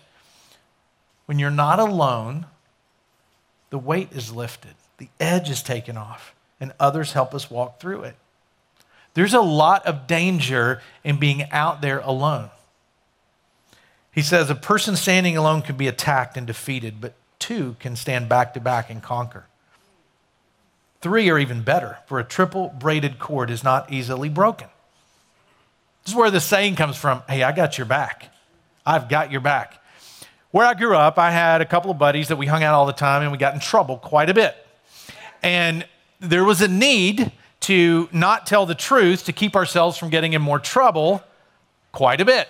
when 1.26 1.38
you're 1.38 1.50
not 1.50 1.80
alone, 1.80 2.46
the 3.70 3.78
weight 3.78 4.12
is 4.12 4.32
lifted, 4.32 4.74
the 4.98 5.08
edge 5.18 5.50
is 5.50 5.62
taken 5.62 5.96
off, 5.96 6.34
and 6.60 6.72
others 6.78 7.12
help 7.12 7.34
us 7.34 7.50
walk 7.50 7.80
through 7.80 8.02
it. 8.02 8.16
There's 9.14 9.34
a 9.34 9.40
lot 9.40 9.84
of 9.86 10.06
danger 10.06 10.80
in 11.02 11.18
being 11.18 11.50
out 11.50 11.80
there 11.80 11.98
alone. 12.00 12.50
He 14.12 14.22
says 14.22 14.50
a 14.50 14.54
person 14.54 14.94
standing 14.94 15.36
alone 15.36 15.62
can 15.62 15.76
be 15.76 15.88
attacked 15.88 16.36
and 16.36 16.46
defeated, 16.46 17.00
but 17.00 17.14
two 17.38 17.76
can 17.80 17.96
stand 17.96 18.28
back 18.28 18.54
to 18.54 18.60
back 18.60 18.90
and 18.90 19.02
conquer. 19.02 19.46
Three 21.00 21.30
are 21.30 21.38
even 21.38 21.62
better, 21.62 21.98
for 22.06 22.18
a 22.18 22.24
triple 22.24 22.74
braided 22.78 23.18
cord 23.18 23.50
is 23.50 23.64
not 23.64 23.90
easily 23.90 24.28
broken. 24.28 24.68
This 26.04 26.12
is 26.12 26.16
where 26.16 26.30
the 26.30 26.40
saying 26.40 26.76
comes 26.76 26.96
from 26.96 27.22
hey, 27.28 27.42
I 27.42 27.52
got 27.52 27.78
your 27.78 27.86
back. 27.86 28.32
I've 28.84 29.08
got 29.08 29.30
your 29.30 29.40
back. 29.40 29.82
Where 30.50 30.66
I 30.66 30.74
grew 30.74 30.96
up, 30.96 31.18
I 31.18 31.30
had 31.30 31.60
a 31.60 31.64
couple 31.66 31.90
of 31.90 31.98
buddies 31.98 32.28
that 32.28 32.36
we 32.36 32.46
hung 32.46 32.64
out 32.64 32.74
all 32.74 32.86
the 32.86 32.92
time 32.92 33.22
and 33.22 33.30
we 33.30 33.38
got 33.38 33.54
in 33.54 33.60
trouble 33.60 33.98
quite 33.98 34.28
a 34.28 34.34
bit. 34.34 34.56
And 35.42 35.86
there 36.18 36.44
was 36.44 36.60
a 36.60 36.68
need 36.68 37.32
to 37.60 38.08
not 38.12 38.46
tell 38.46 38.66
the 38.66 38.74
truth 38.74 39.24
to 39.26 39.32
keep 39.32 39.54
ourselves 39.54 39.96
from 39.96 40.10
getting 40.10 40.32
in 40.32 40.42
more 40.42 40.58
trouble 40.58 41.22
quite 41.92 42.20
a 42.20 42.24
bit. 42.24 42.48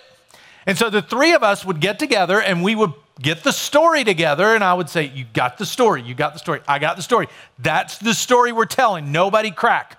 And 0.65 0.77
so 0.77 0.89
the 0.89 1.01
three 1.01 1.33
of 1.33 1.43
us 1.43 1.63
would 1.63 1.79
get 1.79 1.99
together 1.99 2.41
and 2.41 2.63
we 2.63 2.75
would 2.75 2.93
get 3.21 3.43
the 3.43 3.51
story 3.51 4.03
together. 4.03 4.55
And 4.55 4.63
I 4.63 4.73
would 4.73 4.89
say, 4.89 5.11
You 5.13 5.25
got 5.33 5.57
the 5.57 5.65
story. 5.65 6.01
You 6.01 6.15
got 6.15 6.33
the 6.33 6.39
story. 6.39 6.61
I 6.67 6.79
got 6.79 6.95
the 6.95 7.03
story. 7.03 7.27
That's 7.59 7.97
the 7.97 8.13
story 8.13 8.51
we're 8.51 8.65
telling. 8.65 9.11
Nobody 9.11 9.51
crack. 9.51 9.97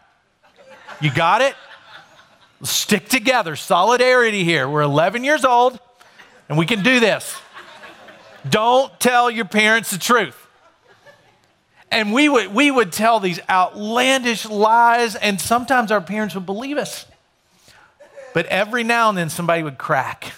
You 1.00 1.12
got 1.12 1.40
it? 1.42 1.54
Stick 2.62 3.08
together. 3.08 3.56
Solidarity 3.56 4.44
here. 4.44 4.68
We're 4.68 4.82
11 4.82 5.24
years 5.24 5.44
old 5.44 5.80
and 6.48 6.58
we 6.58 6.66
can 6.66 6.82
do 6.82 7.00
this. 7.00 7.34
Don't 8.48 8.98
tell 9.00 9.30
your 9.30 9.44
parents 9.44 9.90
the 9.90 9.98
truth. 9.98 10.36
And 11.90 12.12
we 12.12 12.28
would, 12.28 12.54
we 12.54 12.70
would 12.70 12.92
tell 12.92 13.20
these 13.20 13.40
outlandish 13.48 14.46
lies, 14.46 15.14
and 15.14 15.40
sometimes 15.40 15.90
our 15.90 16.00
parents 16.00 16.34
would 16.34 16.46
believe 16.46 16.78
us. 16.78 17.06
But 18.34 18.46
every 18.46 18.82
now 18.82 19.10
and 19.10 19.16
then 19.18 19.28
somebody 19.28 19.62
would 19.62 19.78
crack. 19.78 20.32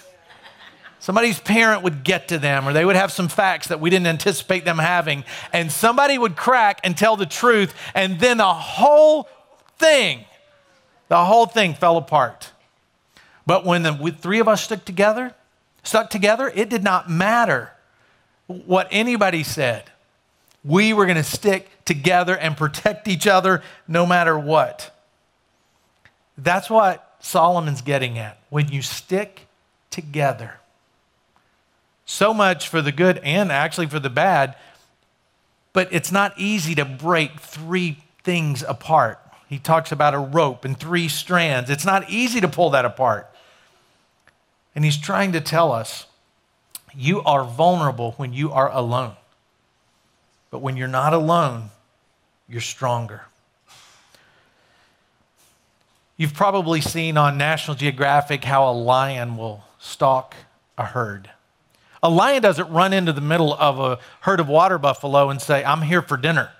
Somebody's 1.05 1.39
parent 1.39 1.83
would 1.83 2.03
get 2.03 2.29
to 2.29 2.39
them, 2.39 2.67
or 2.67 2.73
they 2.73 2.83
would 2.83 2.95
have 2.95 3.11
some 3.11 3.27
facts 3.27 3.67
that 3.67 3.79
we 3.79 3.91
didn't 3.91 4.07
anticipate 4.07 4.65
them 4.65 4.79
having, 4.79 5.23
and 5.53 5.71
somebody 5.71 6.17
would 6.17 6.35
crack 6.35 6.79
and 6.83 6.97
tell 6.97 7.15
the 7.15 7.27
truth, 7.27 7.75
and 7.93 8.19
then 8.19 8.37
the 8.37 8.53
whole 8.55 9.29
thing, 9.77 10.25
the 11.07 11.23
whole 11.23 11.45
thing 11.45 11.75
fell 11.75 11.97
apart. 11.97 12.49
But 13.45 13.67
when 13.67 13.83
the 13.83 13.93
three 14.19 14.39
of 14.39 14.47
us 14.47 14.63
stuck 14.63 14.83
together, 14.83 15.35
stuck 15.83 16.09
together, 16.09 16.51
it 16.55 16.69
did 16.69 16.83
not 16.83 17.07
matter 17.07 17.69
what 18.47 18.87
anybody 18.89 19.43
said. 19.43 19.83
We 20.63 20.91
were 20.91 21.05
going 21.05 21.17
to 21.17 21.23
stick 21.23 21.69
together 21.85 22.35
and 22.35 22.57
protect 22.57 23.07
each 23.07 23.27
other 23.27 23.61
no 23.87 24.07
matter 24.07 24.39
what. 24.39 24.91
That's 26.35 26.67
what 26.67 27.15
Solomon's 27.19 27.83
getting 27.83 28.17
at. 28.17 28.39
When 28.49 28.69
you 28.69 28.81
stick 28.81 29.45
together, 29.91 30.61
so 32.05 32.33
much 32.33 32.69
for 32.69 32.81
the 32.81 32.91
good 32.91 33.17
and 33.19 33.51
actually 33.51 33.87
for 33.87 33.99
the 33.99 34.09
bad, 34.09 34.55
but 35.73 35.89
it's 35.91 36.11
not 36.11 36.33
easy 36.37 36.75
to 36.75 36.85
break 36.85 37.39
three 37.39 37.97
things 38.23 38.63
apart. 38.63 39.19
He 39.49 39.59
talks 39.59 39.91
about 39.91 40.13
a 40.13 40.19
rope 40.19 40.65
and 40.65 40.79
three 40.79 41.07
strands. 41.07 41.69
It's 41.69 41.85
not 41.85 42.09
easy 42.09 42.41
to 42.41 42.47
pull 42.47 42.71
that 42.71 42.85
apart. 42.85 43.29
And 44.75 44.83
he's 44.83 44.97
trying 44.97 45.31
to 45.33 45.41
tell 45.41 45.71
us 45.71 46.05
you 46.93 47.21
are 47.23 47.43
vulnerable 47.43 48.13
when 48.13 48.33
you 48.33 48.51
are 48.51 48.71
alone. 48.71 49.15
But 50.49 50.59
when 50.59 50.77
you're 50.77 50.87
not 50.87 51.13
alone, 51.13 51.69
you're 52.47 52.61
stronger. 52.61 53.23
You've 56.17 56.33
probably 56.33 56.79
seen 56.79 57.17
on 57.17 57.37
National 57.37 57.75
Geographic 57.75 58.45
how 58.45 58.69
a 58.69 58.71
lion 58.71 59.35
will 59.35 59.65
stalk 59.79 60.35
a 60.77 60.85
herd. 60.85 61.29
A 62.05 62.09
lion 62.09 62.43
doesn't 62.43 62.69
run 62.69 62.93
into 62.93 63.11
the 63.13 63.19
middle 63.19 63.55
of 63.55 63.79
a 63.79 63.97
herd 64.21 64.39
of 64.39 64.47
water 64.47 64.77
buffalo 64.77 65.31
and 65.31 65.41
say, 65.41 65.65
I'm 65.65 65.81
here 65.81 66.03
for 66.03 66.17
dinner, 66.17 66.51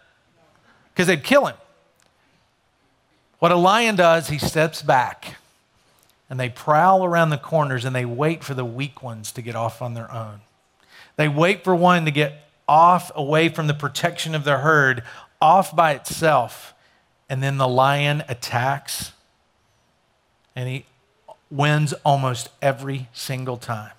because 0.91 1.05
they'd 1.05 1.23
kill 1.23 1.45
him. 1.45 1.55
What 3.37 3.51
a 3.51 3.55
lion 3.55 3.95
does, 3.95 4.29
he 4.29 4.39
steps 4.39 4.81
back 4.81 5.35
and 6.31 6.39
they 6.39 6.49
prowl 6.49 7.05
around 7.05 7.29
the 7.29 7.37
corners 7.37 7.85
and 7.85 7.95
they 7.95 8.05
wait 8.05 8.43
for 8.43 8.55
the 8.55 8.65
weak 8.65 9.03
ones 9.03 9.31
to 9.33 9.43
get 9.43 9.55
off 9.55 9.83
on 9.83 9.93
their 9.93 10.11
own. 10.11 10.41
They 11.15 11.27
wait 11.27 11.63
for 11.63 11.75
one 11.75 12.05
to 12.05 12.11
get 12.11 12.49
off 12.67 13.11
away 13.13 13.49
from 13.49 13.67
the 13.67 13.75
protection 13.75 14.33
of 14.33 14.45
the 14.45 14.57
herd, 14.57 15.03
off 15.39 15.75
by 15.75 15.93
itself, 15.93 16.73
and 17.29 17.43
then 17.43 17.59
the 17.59 17.67
lion 17.67 18.23
attacks 18.27 19.11
and 20.55 20.67
he 20.67 20.85
wins 21.51 21.93
almost 22.03 22.49
every 22.63 23.09
single 23.13 23.57
time. 23.57 23.91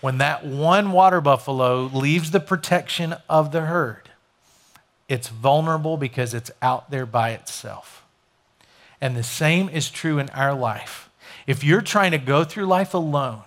When 0.00 0.18
that 0.18 0.44
one 0.44 0.92
water 0.92 1.20
buffalo 1.20 1.84
leaves 1.84 2.30
the 2.30 2.40
protection 2.40 3.16
of 3.28 3.52
the 3.52 3.62
herd, 3.62 4.10
it's 5.08 5.28
vulnerable 5.28 5.96
because 5.96 6.32
it's 6.32 6.50
out 6.62 6.90
there 6.90 7.04
by 7.04 7.30
itself. 7.30 8.04
And 9.00 9.16
the 9.16 9.22
same 9.22 9.68
is 9.68 9.90
true 9.90 10.18
in 10.18 10.30
our 10.30 10.54
life. 10.54 11.10
If 11.46 11.64
you're 11.64 11.80
trying 11.80 12.12
to 12.12 12.18
go 12.18 12.44
through 12.44 12.66
life 12.66 12.94
alone 12.94 13.42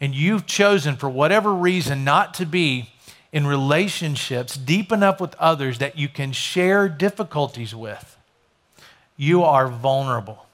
and 0.00 0.14
you've 0.14 0.46
chosen 0.46 0.96
for 0.96 1.08
whatever 1.08 1.54
reason 1.54 2.04
not 2.04 2.34
to 2.34 2.46
be 2.46 2.90
in 3.32 3.46
relationships 3.46 4.56
deep 4.56 4.92
enough 4.92 5.20
with 5.20 5.34
others 5.36 5.78
that 5.78 5.98
you 5.98 6.08
can 6.08 6.32
share 6.32 6.88
difficulties 6.88 7.74
with, 7.74 8.16
you 9.16 9.42
are 9.42 9.68
vulnerable. 9.68 10.46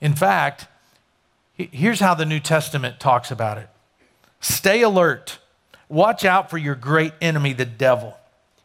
In 0.00 0.14
fact, 0.14 0.66
here's 1.54 2.00
how 2.00 2.14
the 2.14 2.26
New 2.26 2.40
Testament 2.40 3.00
talks 3.00 3.30
about 3.30 3.58
it 3.58 3.68
stay 4.40 4.82
alert, 4.82 5.38
watch 5.88 6.24
out 6.24 6.50
for 6.50 6.58
your 6.58 6.74
great 6.74 7.12
enemy, 7.20 7.52
the 7.52 7.64
devil. 7.64 8.16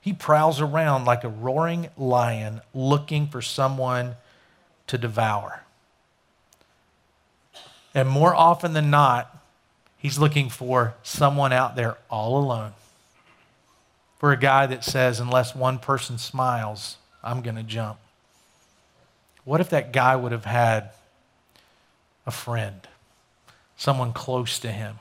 He 0.01 0.13
prowls 0.13 0.60
around 0.60 1.06
like 1.06 1.24
a 1.24 1.30
roaring 1.30 1.89
lion 1.98 2.62
looking 2.74 3.27
for 3.27 3.42
someone 3.42 4.15
to 4.88 4.98
devour. 4.98 5.63
And 7.96 8.10
more 8.10 8.36
often 8.36 8.74
than 8.74 8.89
not, 8.89 9.38
he's 9.98 10.20
looking 10.20 10.50
for 10.50 10.96
someone 11.03 11.53
out 11.53 11.75
there 11.75 11.98
all 12.10 12.38
alone. 12.38 12.74
For 14.20 14.32
a 14.32 14.38
guy 14.38 14.65
that 14.65 14.84
says, 14.84 15.20
unless 15.20 15.56
one 15.56 15.80
person 15.80 16.18
smiles, 16.18 16.98
I'm 17.24 17.42
going 17.42 17.56
to 17.56 17.63
jump. 17.63 17.98
What 19.46 19.62
if 19.62 19.70
that 19.70 19.92
guy 19.92 20.15
would 20.15 20.32
have 20.32 20.46
had 20.46 20.89
a 22.25 22.32
friend, 22.32 22.82
someone 23.77 24.13
close 24.13 24.60
to 24.60 24.72
him? 24.72 25.00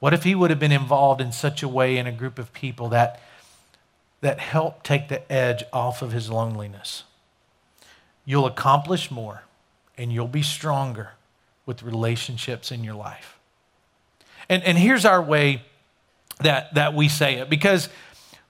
What 0.00 0.12
if 0.12 0.24
he 0.24 0.34
would 0.34 0.50
have 0.50 0.58
been 0.58 0.72
involved 0.72 1.20
in 1.20 1.30
such 1.30 1.62
a 1.62 1.68
way 1.68 1.96
in 1.96 2.06
a 2.06 2.12
group 2.12 2.38
of 2.38 2.52
people 2.52 2.88
that 2.88 3.20
that 4.20 4.38
help 4.38 4.82
take 4.82 5.08
the 5.08 5.30
edge 5.32 5.64
off 5.72 6.02
of 6.02 6.12
his 6.12 6.30
loneliness. 6.30 7.04
You'll 8.24 8.46
accomplish 8.46 9.10
more 9.10 9.44
and 9.96 10.12
you'll 10.12 10.28
be 10.28 10.42
stronger 10.42 11.12
with 11.66 11.82
relationships 11.82 12.70
in 12.70 12.84
your 12.84 12.94
life. 12.94 13.38
And, 14.48 14.62
and 14.64 14.76
here's 14.76 15.04
our 15.04 15.22
way 15.22 15.62
that, 16.40 16.74
that 16.74 16.94
we 16.94 17.08
say 17.08 17.34
it 17.34 17.48
because 17.48 17.88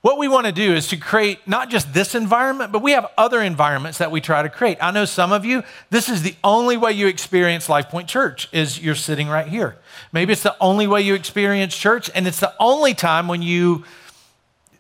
what 0.02 0.16
we 0.16 0.28
want 0.28 0.46
to 0.46 0.52
do 0.52 0.74
is 0.74 0.88
to 0.88 0.96
create 0.96 1.46
not 1.46 1.68
just 1.68 1.92
this 1.92 2.14
environment, 2.14 2.72
but 2.72 2.80
we 2.80 2.92
have 2.92 3.06
other 3.18 3.42
environments 3.42 3.98
that 3.98 4.10
we 4.10 4.22
try 4.22 4.42
to 4.42 4.48
create. 4.48 4.78
I 4.80 4.92
know 4.92 5.04
some 5.04 5.30
of 5.30 5.44
you, 5.44 5.62
this 5.90 6.08
is 6.08 6.22
the 6.22 6.34
only 6.42 6.78
way 6.78 6.92
you 6.92 7.06
experience 7.06 7.68
Life 7.68 7.90
Point 7.90 8.08
Church 8.08 8.48
is 8.50 8.82
you're 8.82 8.94
sitting 8.94 9.28
right 9.28 9.46
here. 9.46 9.76
Maybe 10.10 10.32
it's 10.32 10.42
the 10.42 10.56
only 10.58 10.86
way 10.86 11.02
you 11.02 11.14
experience 11.14 11.76
church, 11.76 12.10
and 12.14 12.26
it's 12.26 12.40
the 12.40 12.54
only 12.58 12.94
time 12.94 13.28
when 13.28 13.42
you 13.42 13.84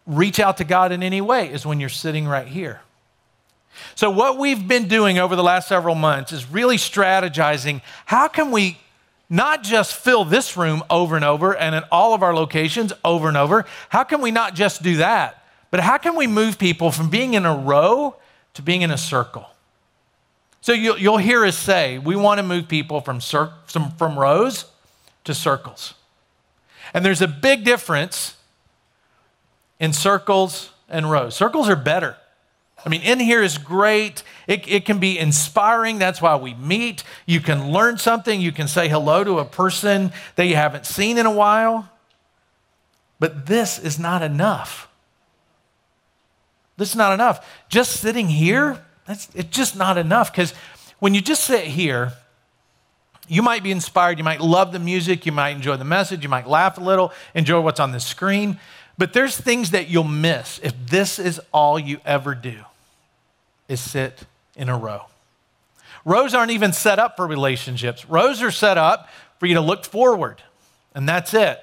reach 0.06 0.40
out 0.40 0.56
to 0.56 0.64
God 0.64 0.90
in 0.90 1.02
any 1.02 1.20
way 1.20 1.52
is 1.52 1.66
when 1.66 1.80
you're 1.80 1.90
sitting 1.90 2.26
right 2.26 2.48
here. 2.48 2.80
So, 3.94 4.10
what 4.10 4.38
we've 4.38 4.66
been 4.66 4.88
doing 4.88 5.18
over 5.18 5.36
the 5.36 5.42
last 5.42 5.68
several 5.68 5.94
months 5.94 6.32
is 6.32 6.50
really 6.50 6.76
strategizing 6.76 7.82
how 8.06 8.28
can 8.28 8.50
we 8.50 8.78
not 9.30 9.62
just 9.62 9.94
fill 9.94 10.24
this 10.24 10.56
room 10.56 10.82
over 10.90 11.14
and 11.16 11.24
over 11.24 11.56
and 11.56 11.74
in 11.74 11.84
all 11.90 12.12
of 12.12 12.22
our 12.22 12.34
locations 12.34 12.92
over 13.04 13.28
and 13.28 13.36
over? 13.36 13.64
How 13.88 14.02
can 14.02 14.20
we 14.20 14.32
not 14.32 14.54
just 14.54 14.82
do 14.82 14.96
that? 14.96 15.42
But 15.70 15.80
how 15.80 15.96
can 15.96 16.16
we 16.16 16.26
move 16.26 16.58
people 16.58 16.90
from 16.90 17.08
being 17.08 17.34
in 17.34 17.46
a 17.46 17.56
row 17.56 18.16
to 18.54 18.62
being 18.62 18.82
in 18.82 18.90
a 18.90 18.98
circle? 18.98 19.46
So, 20.60 20.72
you'll, 20.72 20.98
you'll 20.98 21.16
hear 21.16 21.46
us 21.46 21.56
say 21.56 21.98
we 21.98 22.16
want 22.16 22.38
to 22.38 22.42
move 22.42 22.68
people 22.68 23.00
from, 23.00 23.20
cir- 23.20 23.52
from, 23.66 23.92
from 23.92 24.18
rows 24.18 24.66
to 25.24 25.32
circles. 25.32 25.94
And 26.92 27.04
there's 27.04 27.22
a 27.22 27.28
big 27.28 27.64
difference 27.64 28.36
in 29.78 29.92
circles 29.92 30.70
and 30.88 31.10
rows. 31.10 31.34
Circles 31.34 31.68
are 31.68 31.76
better. 31.76 32.16
I 32.84 32.88
mean, 32.88 33.02
in 33.02 33.20
here 33.20 33.42
is 33.42 33.58
great. 33.58 34.22
It, 34.46 34.66
it 34.66 34.84
can 34.84 34.98
be 34.98 35.18
inspiring. 35.18 35.98
That's 35.98 36.22
why 36.22 36.36
we 36.36 36.54
meet. 36.54 37.04
You 37.26 37.40
can 37.40 37.70
learn 37.70 37.98
something. 37.98 38.40
You 38.40 38.52
can 38.52 38.68
say 38.68 38.88
hello 38.88 39.22
to 39.22 39.38
a 39.38 39.44
person 39.44 40.12
that 40.36 40.46
you 40.46 40.56
haven't 40.56 40.86
seen 40.86 41.18
in 41.18 41.26
a 41.26 41.30
while. 41.30 41.88
But 43.18 43.46
this 43.46 43.78
is 43.78 43.98
not 43.98 44.22
enough. 44.22 44.88
This 46.78 46.90
is 46.90 46.96
not 46.96 47.12
enough. 47.12 47.46
Just 47.68 48.00
sitting 48.00 48.28
here, 48.28 48.82
that's, 49.06 49.28
it's 49.34 49.54
just 49.54 49.76
not 49.76 49.98
enough. 49.98 50.32
Because 50.32 50.54
when 51.00 51.12
you 51.12 51.20
just 51.20 51.44
sit 51.44 51.64
here, 51.64 52.14
you 53.28 53.42
might 53.42 53.62
be 53.62 53.70
inspired. 53.70 54.16
You 54.16 54.24
might 54.24 54.40
love 54.40 54.72
the 54.72 54.78
music. 54.78 55.26
You 55.26 55.32
might 55.32 55.50
enjoy 55.50 55.76
the 55.76 55.84
message. 55.84 56.22
You 56.22 56.30
might 56.30 56.48
laugh 56.48 56.78
a 56.78 56.80
little, 56.80 57.12
enjoy 57.34 57.60
what's 57.60 57.78
on 57.78 57.92
the 57.92 58.00
screen. 58.00 58.58
But 58.96 59.12
there's 59.12 59.36
things 59.36 59.72
that 59.72 59.88
you'll 59.88 60.04
miss 60.04 60.58
if 60.62 60.74
this 60.86 61.18
is 61.18 61.40
all 61.52 61.78
you 61.78 62.00
ever 62.06 62.34
do 62.34 62.64
is 63.70 63.80
sit 63.80 64.24
in 64.56 64.68
a 64.68 64.76
row. 64.76 65.02
Rows 66.04 66.34
aren't 66.34 66.50
even 66.50 66.72
set 66.72 66.98
up 66.98 67.16
for 67.16 67.26
relationships. 67.26 68.04
Rows 68.08 68.42
are 68.42 68.50
set 68.50 68.76
up 68.76 69.08
for 69.38 69.46
you 69.46 69.54
to 69.54 69.60
look 69.60 69.84
forward, 69.84 70.42
and 70.94 71.08
that's 71.08 71.32
it. 71.32 71.60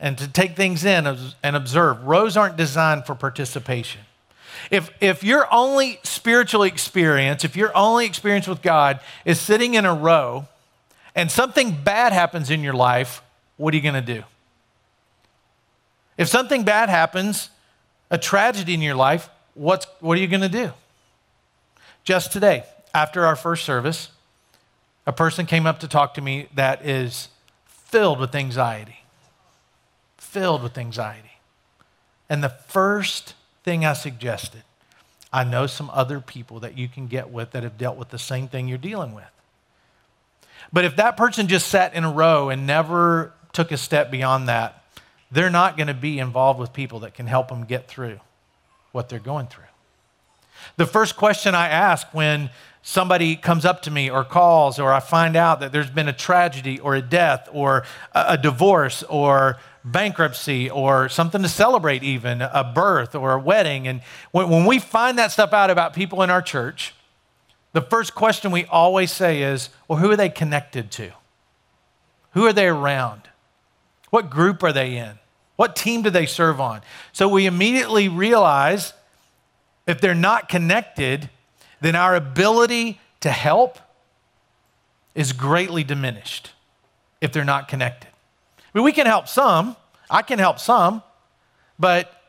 And 0.00 0.16
to 0.18 0.28
take 0.28 0.56
things 0.56 0.84
in 0.84 1.06
and 1.42 1.56
observe. 1.56 2.04
Rows 2.04 2.36
aren't 2.36 2.56
designed 2.56 3.04
for 3.04 3.14
participation. 3.14 4.00
If, 4.70 4.90
if 5.00 5.22
your 5.22 5.52
only 5.52 6.00
spiritual 6.04 6.62
experience, 6.62 7.44
if 7.44 7.56
your 7.56 7.76
only 7.76 8.06
experience 8.06 8.46
with 8.46 8.62
God 8.62 9.00
is 9.24 9.40
sitting 9.40 9.74
in 9.74 9.84
a 9.84 9.94
row 9.94 10.46
and 11.14 11.30
something 11.30 11.76
bad 11.82 12.12
happens 12.12 12.50
in 12.50 12.62
your 12.62 12.74
life, 12.74 13.22
what 13.56 13.74
are 13.74 13.76
you 13.76 13.82
going 13.82 13.94
to 13.94 14.14
do? 14.14 14.22
If 16.16 16.28
something 16.28 16.62
bad 16.62 16.88
happens, 16.88 17.50
a 18.10 18.18
tragedy 18.18 18.74
in 18.74 18.82
your 18.82 18.94
life, 18.94 19.28
what's, 19.58 19.86
what 20.00 20.16
are 20.16 20.20
you 20.20 20.28
going 20.28 20.40
to 20.40 20.48
do? 20.48 20.70
Just 22.04 22.32
today, 22.32 22.64
after 22.94 23.26
our 23.26 23.36
first 23.36 23.64
service, 23.64 24.08
a 25.06 25.12
person 25.12 25.46
came 25.46 25.66
up 25.66 25.80
to 25.80 25.88
talk 25.88 26.14
to 26.14 26.20
me 26.20 26.48
that 26.54 26.86
is 26.86 27.28
filled 27.66 28.20
with 28.20 28.34
anxiety. 28.34 29.00
Filled 30.16 30.62
with 30.62 30.78
anxiety. 30.78 31.40
And 32.30 32.42
the 32.42 32.48
first 32.48 33.34
thing 33.64 33.84
I 33.84 33.94
suggested, 33.94 34.62
I 35.32 35.44
know 35.44 35.66
some 35.66 35.90
other 35.92 36.20
people 36.20 36.60
that 36.60 36.78
you 36.78 36.88
can 36.88 37.06
get 37.06 37.30
with 37.30 37.50
that 37.50 37.62
have 37.62 37.76
dealt 37.76 37.96
with 37.96 38.10
the 38.10 38.18
same 38.18 38.48
thing 38.48 38.68
you're 38.68 38.78
dealing 38.78 39.14
with. 39.14 39.24
But 40.72 40.84
if 40.84 40.96
that 40.96 41.16
person 41.16 41.48
just 41.48 41.68
sat 41.68 41.94
in 41.94 42.04
a 42.04 42.10
row 42.10 42.48
and 42.48 42.66
never 42.66 43.32
took 43.52 43.72
a 43.72 43.76
step 43.76 44.10
beyond 44.10 44.48
that, 44.48 44.84
they're 45.30 45.50
not 45.50 45.76
going 45.76 45.86
to 45.86 45.94
be 45.94 46.18
involved 46.18 46.60
with 46.60 46.72
people 46.72 47.00
that 47.00 47.14
can 47.14 47.26
help 47.26 47.48
them 47.48 47.64
get 47.64 47.88
through 47.88 48.20
what 48.98 49.08
they're 49.08 49.20
going 49.20 49.46
through. 49.46 49.62
The 50.76 50.84
first 50.84 51.14
question 51.14 51.54
I 51.54 51.68
ask 51.68 52.12
when 52.12 52.50
somebody 52.82 53.36
comes 53.36 53.64
up 53.64 53.80
to 53.82 53.92
me 53.92 54.10
or 54.10 54.24
calls, 54.24 54.80
or 54.80 54.92
I 54.92 54.98
find 54.98 55.36
out 55.36 55.60
that 55.60 55.70
there's 55.70 55.88
been 55.88 56.08
a 56.08 56.12
tragedy 56.12 56.80
or 56.80 56.96
a 56.96 57.00
death 57.00 57.48
or 57.52 57.84
a, 58.12 58.36
divorce 58.36 59.04
or 59.04 59.58
bankruptcy 59.84 60.68
or 60.68 61.08
something 61.08 61.42
to 61.42 61.48
celebrate, 61.48 62.02
even 62.02 62.42
a 62.42 62.72
birth 62.74 63.14
or 63.14 63.34
a 63.34 63.38
wedding. 63.38 63.86
And 63.86 64.00
when, 64.32 64.64
we 64.64 64.80
find 64.80 65.16
that 65.18 65.30
stuff 65.30 65.52
out 65.52 65.70
about 65.70 65.94
people 65.94 66.24
in 66.24 66.28
our 66.28 66.42
church, 66.42 66.92
the 67.74 67.82
first 67.82 68.16
question 68.16 68.50
we 68.50 68.64
always 68.64 69.12
say 69.12 69.42
is, 69.42 69.70
well, 69.86 70.00
who 70.00 70.10
are 70.10 70.16
they 70.16 70.28
connected 70.28 70.90
to? 70.90 71.12
Who 72.32 72.46
are 72.46 72.52
they 72.52 72.66
around? 72.66 73.28
What 74.10 74.28
group 74.28 74.64
are 74.64 74.72
they 74.72 74.96
in? 74.96 75.20
What 75.58 75.74
team 75.74 76.02
do 76.02 76.10
they 76.10 76.24
serve 76.24 76.60
on? 76.60 76.82
So 77.12 77.28
we 77.28 77.44
immediately 77.44 78.08
realize 78.08 78.92
if 79.88 80.00
they're 80.00 80.14
not 80.14 80.48
connected, 80.48 81.30
then 81.80 81.96
our 81.96 82.14
ability 82.14 83.00
to 83.22 83.32
help 83.32 83.80
is 85.16 85.32
greatly 85.32 85.82
diminished 85.82 86.52
if 87.20 87.32
they're 87.32 87.44
not 87.44 87.66
connected. 87.66 88.06
I 88.08 88.78
mean, 88.78 88.84
we 88.84 88.92
can 88.92 89.06
help 89.06 89.26
some. 89.26 89.74
I 90.08 90.22
can 90.22 90.38
help 90.38 90.60
some, 90.60 91.02
but 91.76 92.22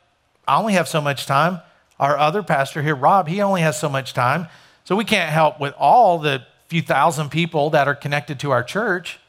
I 0.47 0.57
only 0.57 0.73
have 0.73 0.87
so 0.87 0.99
much 0.99 1.27
time. 1.27 1.61
Our 1.99 2.17
other 2.17 2.41
pastor 2.41 2.81
here, 2.81 2.95
Rob, 2.95 3.27
he 3.27 3.43
only 3.43 3.61
has 3.61 3.79
so 3.79 3.89
much 3.89 4.15
time. 4.15 4.47
So 4.85 4.95
we 4.95 5.05
can't 5.05 5.29
help 5.29 5.59
with 5.59 5.75
all 5.77 6.17
the 6.17 6.47
few 6.65 6.81
thousand 6.81 7.29
people 7.29 7.69
that 7.69 7.87
are 7.87 7.93
connected 7.93 8.39
to 8.39 8.49
our 8.49 8.63
church. 8.63 9.19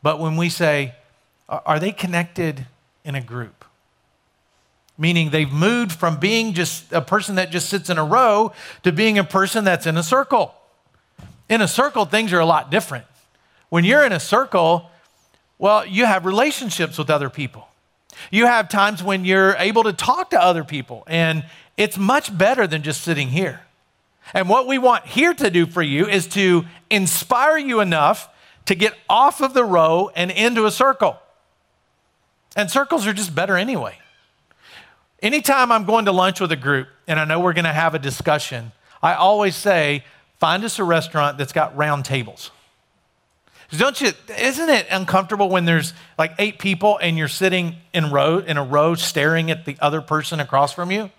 But 0.00 0.20
when 0.20 0.36
we 0.36 0.48
say, 0.48 0.94
are 1.48 1.78
they 1.78 1.92
connected 1.92 2.66
in 3.04 3.14
a 3.14 3.20
group? 3.20 3.64
Meaning 4.98 5.30
they've 5.30 5.52
moved 5.52 5.92
from 5.92 6.18
being 6.18 6.54
just 6.54 6.92
a 6.92 7.00
person 7.00 7.36
that 7.36 7.50
just 7.50 7.68
sits 7.68 7.88
in 7.88 7.98
a 7.98 8.04
row 8.04 8.52
to 8.82 8.92
being 8.92 9.18
a 9.18 9.24
person 9.24 9.64
that's 9.64 9.86
in 9.86 9.96
a 9.96 10.02
circle. 10.02 10.54
In 11.48 11.62
a 11.62 11.68
circle, 11.68 12.04
things 12.04 12.32
are 12.32 12.40
a 12.40 12.46
lot 12.46 12.70
different. 12.70 13.04
When 13.68 13.84
you're 13.84 14.04
in 14.04 14.12
a 14.12 14.20
circle, 14.20 14.90
well, 15.58 15.86
you 15.86 16.04
have 16.04 16.26
relationships 16.26 16.98
with 16.98 17.10
other 17.10 17.30
people. 17.30 17.68
You 18.30 18.46
have 18.46 18.68
times 18.68 19.02
when 19.02 19.24
you're 19.24 19.54
able 19.58 19.84
to 19.84 19.92
talk 19.92 20.30
to 20.30 20.42
other 20.42 20.64
people, 20.64 21.04
and 21.06 21.44
it's 21.76 21.96
much 21.96 22.36
better 22.36 22.66
than 22.66 22.82
just 22.82 23.02
sitting 23.02 23.28
here. 23.28 23.60
And 24.34 24.48
what 24.48 24.66
we 24.66 24.78
want 24.78 25.06
here 25.06 25.32
to 25.32 25.50
do 25.50 25.66
for 25.66 25.82
you 25.82 26.06
is 26.06 26.26
to 26.28 26.66
inspire 26.90 27.56
you 27.56 27.80
enough 27.80 28.28
to 28.66 28.74
get 28.74 28.94
off 29.08 29.40
of 29.40 29.54
the 29.54 29.64
row 29.64 30.10
and 30.14 30.30
into 30.30 30.66
a 30.66 30.70
circle. 30.70 31.18
And 32.58 32.68
circles 32.68 33.06
are 33.06 33.12
just 33.12 33.36
better 33.36 33.56
anyway. 33.56 33.96
Anytime 35.22 35.70
I'm 35.70 35.84
going 35.84 36.06
to 36.06 36.12
lunch 36.12 36.40
with 36.40 36.50
a 36.50 36.56
group 36.56 36.88
and 37.06 37.20
I 37.20 37.24
know 37.24 37.38
we're 37.38 37.52
going 37.52 37.66
to 37.66 37.72
have 37.72 37.94
a 37.94 38.00
discussion, 38.00 38.72
I 39.00 39.14
always 39.14 39.54
say, 39.54 40.02
find 40.40 40.64
us 40.64 40.80
a 40.80 40.84
restaurant 40.84 41.38
that's 41.38 41.52
got 41.52 41.76
round 41.76 42.04
tables. 42.04 42.50
Don't 43.70 44.00
you, 44.00 44.10
isn't 44.36 44.68
it 44.70 44.88
uncomfortable 44.90 45.48
when 45.48 45.66
there's 45.66 45.94
like 46.18 46.32
eight 46.40 46.58
people 46.58 46.98
and 46.98 47.16
you're 47.16 47.28
sitting 47.28 47.76
in 47.94 48.10
row 48.10 48.38
in 48.38 48.56
a 48.56 48.64
row 48.64 48.96
staring 48.96 49.52
at 49.52 49.64
the 49.64 49.76
other 49.78 50.00
person 50.00 50.40
across 50.40 50.72
from 50.72 50.90
you? 50.90 51.12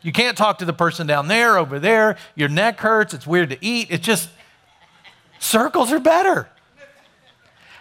You 0.00 0.12
can't 0.12 0.38
talk 0.38 0.58
to 0.58 0.64
the 0.64 0.72
person 0.72 1.08
down 1.08 1.26
there, 1.26 1.58
over 1.58 1.80
there. 1.80 2.16
Your 2.36 2.48
neck 2.48 2.78
hurts. 2.78 3.12
It's 3.14 3.26
weird 3.26 3.50
to 3.50 3.58
eat. 3.60 3.88
It's 3.90 4.06
just, 4.06 4.28
circles 5.40 5.90
are 5.90 5.98
better. 5.98 6.48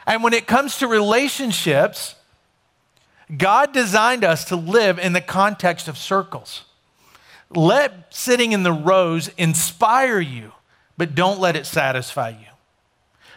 And 0.08 0.24
when 0.24 0.34
it 0.34 0.48
comes 0.48 0.80
to 0.80 0.88
relationships, 0.88 2.16
God 3.36 3.74
designed 3.74 4.24
us 4.24 4.46
to 4.46 4.56
live 4.56 5.00
in 5.00 5.14
the 5.14 5.22
context 5.22 5.88
of 5.88 5.98
circles. 5.98 6.64
Let 7.50 8.14
sitting 8.14 8.52
in 8.52 8.64
the 8.64 8.74
rows 8.74 9.30
inspire 9.38 10.20
you, 10.20 10.52
but 10.98 11.16
don't 11.16 11.40
let 11.40 11.56
it 11.56 11.66
satisfy 11.66 12.30
you. 12.30 12.48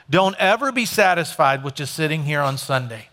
Don't 0.09 0.37
ever 0.37 0.73
be 0.73 0.87
satisfied 0.87 1.65
with 1.65 1.75
just 1.75 1.95
sitting 1.95 2.25
here 2.25 2.41
on 2.41 2.59
Sunday. 2.59 3.09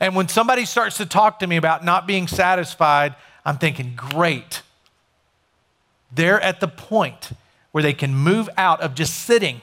And 0.00 0.14
when 0.14 0.28
somebody 0.28 0.64
starts 0.64 0.96
to 0.98 1.06
talk 1.06 1.40
to 1.40 1.46
me 1.46 1.56
about 1.56 1.84
not 1.84 2.06
being 2.06 2.26
satisfied, 2.26 3.14
I'm 3.44 3.58
thinking, 3.58 3.94
great. 3.96 4.62
They're 6.12 6.40
at 6.40 6.60
the 6.60 6.68
point 6.68 7.30
where 7.72 7.82
they 7.82 7.92
can 7.92 8.14
move 8.14 8.48
out 8.56 8.80
of 8.80 8.94
just 8.94 9.14
sitting 9.14 9.60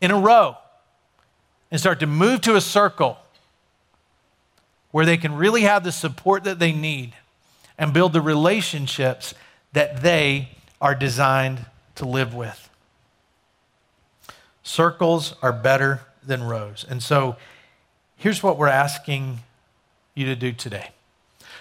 in 0.00 0.10
a 0.10 0.18
row 0.18 0.56
and 1.70 1.80
start 1.80 2.00
to 2.00 2.06
move 2.06 2.40
to 2.42 2.56
a 2.56 2.60
circle 2.60 3.18
where 4.96 5.04
they 5.04 5.18
can 5.18 5.34
really 5.34 5.60
have 5.60 5.84
the 5.84 5.92
support 5.92 6.44
that 6.44 6.58
they 6.58 6.72
need 6.72 7.12
and 7.76 7.92
build 7.92 8.14
the 8.14 8.20
relationships 8.22 9.34
that 9.74 10.00
they 10.00 10.48
are 10.80 10.94
designed 10.94 11.66
to 11.94 12.06
live 12.06 12.34
with. 12.34 12.70
Circles 14.62 15.34
are 15.42 15.52
better 15.52 16.00
than 16.26 16.42
rows. 16.42 16.82
And 16.88 17.02
so 17.02 17.36
here's 18.16 18.42
what 18.42 18.56
we're 18.56 18.68
asking 18.68 19.40
you 20.14 20.24
to 20.24 20.34
do 20.34 20.52
today 20.52 20.88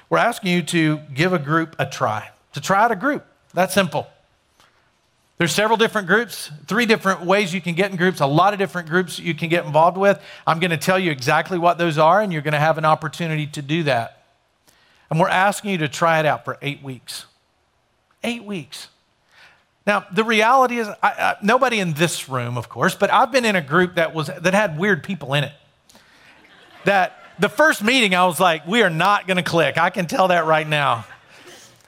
we're 0.10 0.18
asking 0.18 0.54
you 0.54 0.62
to 0.62 1.00
give 1.14 1.34
a 1.34 1.40
group 1.40 1.76
a 1.78 1.86
try, 1.86 2.30
to 2.54 2.62
try 2.62 2.86
out 2.86 2.94
a 2.94 2.96
group. 2.96 3.26
That's 3.54 3.74
simple. 3.74 4.08
There's 5.38 5.52
several 5.52 5.76
different 5.76 6.08
groups, 6.08 6.50
three 6.66 6.86
different 6.86 7.22
ways 7.22 7.54
you 7.54 7.60
can 7.60 7.76
get 7.76 7.92
in 7.92 7.98
groups, 7.98 8.22
a 8.22 8.26
lot 8.26 8.54
of 8.54 8.60
different 8.60 8.88
groups 8.88 9.20
you 9.20 9.34
can 9.34 9.50
get 9.50 9.66
involved 9.66 9.98
with. 9.98 10.22
I'm 10.48 10.60
going 10.60 10.72
to 10.72 10.78
tell 10.78 10.98
you 10.98 11.12
exactly 11.12 11.58
what 11.58 11.78
those 11.78 11.98
are, 11.98 12.22
and 12.22 12.32
you're 12.32 12.42
going 12.42 12.54
to 12.54 12.60
have 12.60 12.78
an 12.78 12.86
opportunity 12.86 13.46
to 13.48 13.62
do 13.62 13.84
that. 13.84 14.24
And 15.10 15.20
we're 15.20 15.28
asking 15.28 15.72
you 15.72 15.78
to 15.80 15.90
try 15.90 16.20
it 16.20 16.26
out 16.26 16.46
for 16.46 16.58
eight 16.62 16.82
weeks. 16.82 17.26
Eight 18.24 18.46
weeks. 18.46 18.88
Now, 19.86 20.06
the 20.12 20.24
reality 20.24 20.78
is, 20.78 20.88
I, 20.88 20.96
I, 21.04 21.36
nobody 21.44 21.80
in 21.80 21.94
this 21.94 22.30
room, 22.30 22.58
of 22.58 22.70
course, 22.70 22.96
but 22.96 23.12
I've 23.12 23.32
been 23.32 23.46
in 23.46 23.58
a 23.58 23.62
group 23.62 23.96
that, 23.96 24.16
was, 24.16 24.28
that 24.28 24.54
had 24.54 24.80
weird 24.80 25.04
people 25.04 25.34
in 25.34 25.44
it. 25.44 25.54
That 26.86 27.20
the 27.40 27.50
first 27.50 27.84
meeting, 27.84 28.16
I 28.16 28.26
was 28.26 28.40
like, 28.40 28.66
we 28.66 28.82
are 28.84 28.90
not 28.90 29.28
going 29.28 29.38
to 29.38 29.44
click. 29.44 29.78
I 29.78 29.90
can 29.90 30.08
tell 30.08 30.30
that 30.30 30.46
right 30.46 30.68
now. 30.68 31.06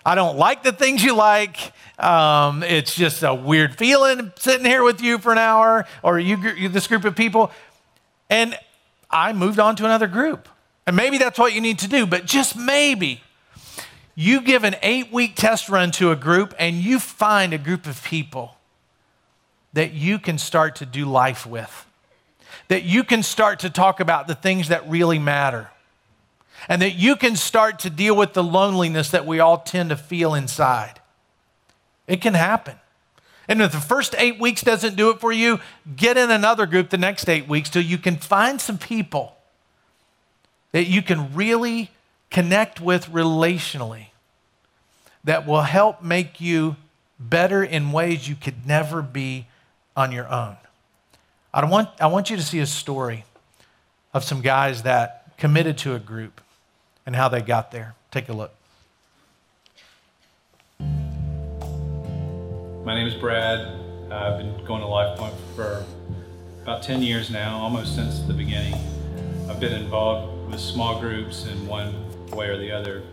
I 0.06 0.16
don't 0.16 0.38
like 0.38 0.64
the 0.64 0.72
things 0.74 1.04
you 1.04 1.16
like. 1.16 1.74
Um, 1.98 2.62
it's 2.62 2.94
just 2.94 3.24
a 3.24 3.34
weird 3.34 3.76
feeling 3.78 4.32
sitting 4.38 4.66
here 4.66 4.84
with 4.84 5.02
you 5.02 5.18
for 5.18 5.32
an 5.32 5.40
hour 5.40 5.88
or 6.04 6.20
you, 6.20 6.70
this 6.70 6.88
group 6.88 7.06
of 7.06 7.16
people. 7.16 7.52
And 8.30 8.58
I 9.10 9.34
moved 9.34 9.60
on 9.60 9.76
to 9.78 9.86
another 9.86 10.08
group. 10.08 10.48
And 10.86 10.96
maybe 10.96 11.18
that's 11.18 11.38
what 11.38 11.54
you 11.54 11.62
need 11.62 11.80
to 11.80 11.88
do, 11.88 12.06
but 12.06 12.26
just 12.26 12.56
maybe 12.56 13.22
you 14.16 14.42
give 14.42 14.64
an 14.64 14.76
eight 14.82 15.12
week 15.12 15.36
test 15.36 15.70
run 15.70 15.92
to 15.92 16.12
a 16.12 16.16
group 16.16 16.54
and 16.58 16.78
you 16.78 16.98
find 16.98 17.54
a 17.54 17.58
group 17.58 17.86
of 17.86 18.04
people 18.04 18.56
that 19.74 19.94
you 19.94 20.18
can 20.18 20.38
start 20.38 20.78
to 20.78 20.86
do 20.86 21.06
life 21.06 21.46
with, 21.46 21.86
that 22.68 22.84
you 22.84 23.04
can 23.04 23.22
start 23.22 23.60
to 23.60 23.70
talk 23.70 24.00
about 24.00 24.28
the 24.28 24.34
things 24.34 24.70
that 24.70 24.88
really 24.90 25.20
matter, 25.20 25.70
and 26.70 26.82
that 26.82 26.96
you 26.96 27.16
can 27.16 27.36
start 27.36 27.80
to 27.80 27.90
deal 27.90 28.16
with 28.16 28.34
the 28.34 28.44
loneliness 28.44 29.12
that 29.12 29.26
we 29.26 29.40
all 29.40 29.60
tend 29.60 29.90
to 29.90 29.96
feel 29.96 30.34
inside. 30.34 31.00
It 32.08 32.22
can 32.22 32.34
happen. 32.34 32.76
And 33.48 33.62
if 33.62 33.72
the 33.72 33.80
first 33.80 34.16
eight 34.18 34.40
weeks 34.40 34.62
doesn't 34.62 34.96
do 34.96 35.10
it 35.10 35.20
for 35.20 35.32
you, 35.32 35.60
get 35.96 36.18
in 36.18 36.32
another 36.32 36.66
group 36.66 36.90
the 36.90 36.98
next 36.98 37.30
eight 37.30 37.48
weeks 37.48 37.70
till 37.70 37.82
you 37.82 37.98
can 37.98 38.18
find 38.18 38.60
some 38.60 38.78
people 38.78 39.38
that 40.72 40.86
you 40.86 41.02
can 41.02 41.34
really 41.34 41.92
connect 42.30 42.82
with 42.82 43.06
relationally 43.08 44.08
that 45.24 45.48
will 45.48 45.62
help 45.62 46.02
make 46.02 46.42
you 46.42 46.76
better 47.20 47.64
in 47.64 47.92
ways 47.92 48.28
you 48.28 48.36
could 48.36 48.66
never 48.66 49.02
be 49.02 49.48
on 49.96 50.12
your 50.12 50.28
own. 50.28 50.58
I 51.54 51.66
want, 51.66 51.90
I 52.00 52.08
want 52.08 52.30
you 52.30 52.38
to 52.38 52.44
see 52.44 52.60
a 52.60 52.68
story 52.68 53.26
of 54.14 54.24
some 54.24 54.42
guys 54.42 54.84
that 54.84 55.36
committed 55.38 55.78
to 55.80 55.96
a 55.96 56.00
group 56.00 56.42
and 57.06 57.16
how 57.16 57.30
they 57.30 57.42
got 57.42 57.72
there. 57.72 57.96
Take 58.12 58.30
a 58.30 58.34
look. 58.34 58.57
My 62.88 62.96
name 62.96 63.06
is 63.06 63.16
Brad. 63.16 63.68
I've 64.10 64.38
been 64.38 64.64
going 64.64 64.80
to 64.80 64.88
LifePoint 64.88 65.34
for 65.58 65.86
about 66.64 66.82
10 66.82 67.02
years 67.02 67.30
now, 67.30 67.58
almost 67.58 67.96
since 67.96 68.22
the 68.22 68.34
beginning. 68.34 68.76
I've 69.50 69.60
been 69.60 69.74
involved 69.74 70.50
with 70.50 70.62
small 70.62 70.98
groups 70.98 71.48
in 71.48 71.68
one 71.68 71.94
way 72.30 72.48
or 72.48 72.58
the 72.58 72.72
other 72.72 73.04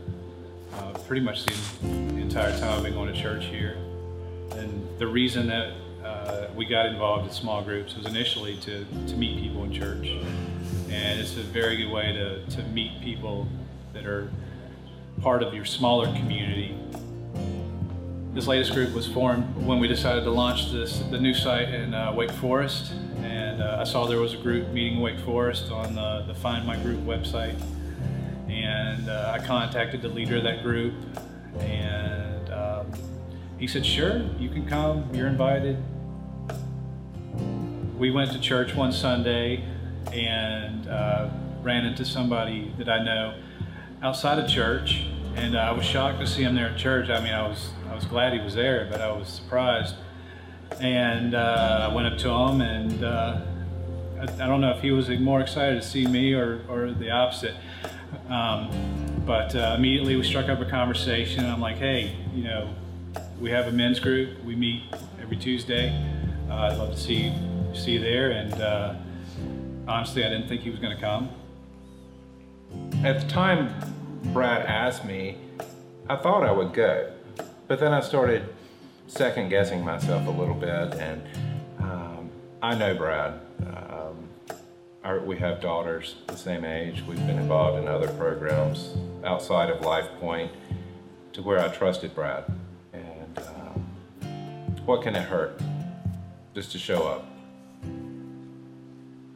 uh, 0.75 0.93
pretty 1.09 1.23
much 1.23 1.45
the, 1.45 1.55
the, 1.89 2.21
entire 2.21 2.57
time 2.61 2.75
I've 2.75 2.85
been 2.85 2.95
going 2.95 3.13
to 3.13 3.21
church 3.21 3.47
here. 3.47 3.77
And 4.53 4.87
the 5.01 5.09
reason 5.09 5.49
that 5.49 5.73
uh, 6.05 6.47
we 6.55 6.67
got 6.67 6.87
involved 6.87 7.27
in 7.27 7.33
small 7.33 7.61
groups 7.61 7.97
was 7.97 8.07
initially 8.07 8.57
to, 8.59 8.85
to 9.09 9.17
meet 9.17 9.43
people 9.43 9.65
in 9.65 9.73
church. 9.73 10.07
And 10.89 11.19
it's 11.19 11.37
a 11.37 11.43
very 11.43 11.79
good 11.79 11.91
way 11.91 12.13
to, 12.13 12.47
to 12.47 12.63
meet 12.69 13.01
people 13.01 13.49
that 13.93 14.07
are 14.07 14.31
part 15.21 15.43
of 15.43 15.53
your 15.53 15.65
smaller 15.65 16.07
community. 16.13 16.79
This 18.35 18.49
latest 18.49 18.73
group 18.73 18.93
was 18.93 19.07
formed 19.07 19.45
when 19.65 19.79
we 19.79 19.87
decided 19.87 20.25
to 20.25 20.31
launch 20.33 20.73
this 20.73 20.99
the 20.99 21.21
new 21.21 21.35
site 21.35 21.69
in 21.69 21.95
uh, 21.95 22.13
Wake 22.13 22.33
Forest, 22.33 22.93
and 23.23 23.63
uh, 23.63 23.77
I 23.81 23.85
saw 23.85 24.09
there 24.09 24.19
was 24.19 24.35
a 24.35 24.39
group 24.39 24.71
meeting 24.71 24.99
Wake 24.99 25.21
Forest 25.21 25.71
on 25.71 25.95
the, 25.95 26.25
the 26.27 26.35
Find 26.35 26.67
My 26.67 26.77
Group 26.79 26.99
website, 27.03 27.55
and 28.49 29.09
uh, 29.09 29.39
I 29.39 29.47
contacted 29.47 30.03
the 30.03 30.09
leader 30.09 30.39
of 30.39 30.43
that 30.43 30.65
group, 30.65 30.95
and 31.61 32.51
um, 32.51 32.87
he 33.57 33.69
said, 33.69 33.87
"Sure, 33.87 34.21
you 34.41 34.49
can 34.49 34.67
come. 34.67 35.09
You're 35.15 35.29
invited." 35.29 35.81
We 37.97 38.11
went 38.11 38.33
to 38.33 38.41
church 38.41 38.75
one 38.75 38.91
Sunday 38.91 39.63
and 40.13 40.89
uh, 40.89 41.31
ran 41.63 41.87
into 41.87 42.05
somebody 42.05 42.75
that 42.79 42.89
I 42.89 43.05
know 43.05 43.39
outside 44.03 44.41
of 44.41 44.51
church, 44.51 45.07
and 45.37 45.55
uh, 45.55 45.61
I 45.61 45.71
was 45.71 45.87
shocked 45.87 46.19
to 46.19 46.27
see 46.27 46.43
him 46.43 46.57
there 46.57 46.71
at 46.71 46.77
church. 46.77 47.11
I 47.11 47.21
mean, 47.21 47.33
I 47.33 47.47
was 47.47 47.71
I 47.95 47.97
was 47.97 48.07
glad 48.07 48.33
he 48.33 48.41
was 48.41 48.57
there, 48.57 48.89
but 48.91 49.01
I 49.01 49.13
was 49.13 49.29
surprised. 49.29 49.95
And 50.81 51.33
uh, 51.33 51.89
I 51.89 51.95
went 51.95 52.09
up 52.09 52.19
to 52.19 52.29
him, 52.29 52.61
and 52.61 53.05
uh, 53.05 53.41
I, 54.19 54.23
I, 54.23 54.47
don't 54.49 54.61
know 54.61 54.73
if 54.73 54.83
he 54.83 54.91
was 54.91 55.09
more 55.11 55.41
excited 55.41 55.81
to 55.81 55.89
see 55.89 56.05
me 56.05 56.33
or, 56.33 56.63
or 56.69 56.91
the 56.91 57.13
opposite. 57.13 57.55
Um, 58.29 59.23
but 59.25 59.55
uh, 59.55 59.77
immediately 59.79 60.17
we 60.17 60.25
struck 60.25 60.49
up 60.49 60.59
a 60.59 60.65
conversation. 60.65 61.47
I'm 61.47 61.61
like, 61.61 61.77
hey, 61.77 62.17
you 62.35 62.43
know, 62.43 62.75
we 63.39 63.51
have 63.51 63.69
a 63.69 63.71
men's 63.71 64.01
group. 64.01 64.43
We 64.43 64.57
meet 64.57 64.83
every 65.23 65.37
Tuesday. 65.37 65.97
Uh, 66.51 66.55
I'd 66.55 66.77
love 66.77 66.91
to 66.91 67.01
see 67.01 67.33
see 67.75 67.93
you 67.93 68.01
there. 68.01 68.33
And 68.33 68.55
uh, 68.55 68.95
honestly, 69.87 70.25
I 70.25 70.31
didn't 70.31 70.49
think 70.49 70.63
he 70.63 70.71
was 70.71 70.81
going 70.81 70.97
to 70.97 71.01
come. 71.01 71.31
At 73.05 73.21
the 73.21 73.29
time 73.29 73.73
Brad 74.33 74.67
asked 74.67 75.05
me, 75.05 75.39
I 76.09 76.17
thought 76.17 76.43
I 76.43 76.51
would 76.51 76.73
go, 76.73 77.14
but 77.67 77.81
then 77.81 77.93
I 77.93 78.01
started 78.01 78.55
second 79.07 79.49
guessing 79.49 79.85
myself 79.85 80.27
a 80.27 80.31
little 80.31 80.55
bit, 80.55 80.95
and 80.95 81.23
um, 81.79 82.31
I 82.63 82.75
know 82.75 82.95
Brad. 82.95 83.41
Um, 83.67 84.29
our, 85.03 85.21
we 85.21 85.37
have 85.39 85.61
daughters 85.61 86.17
the 86.27 86.37
same 86.37 86.65
age. 86.65 87.03
We've 87.07 87.25
been 87.27 87.39
involved 87.39 87.83
in 87.83 87.89
other 87.89 88.09
programs 88.09 88.95
outside 89.25 89.71
of 89.71 89.83
Life 89.83 90.09
Point 90.19 90.51
to 91.35 91.43
where 91.43 91.59
I 91.59 91.69
trusted 91.69 92.15
Brad. 92.15 92.45
And 92.93 93.39
um, 93.39 93.87
what 94.87 95.03
can 95.03 95.15
it 95.15 95.23
hurt 95.23 95.61
just 96.55 96.73
to 96.73 96.79
show 96.79 97.07
up? 97.07 97.27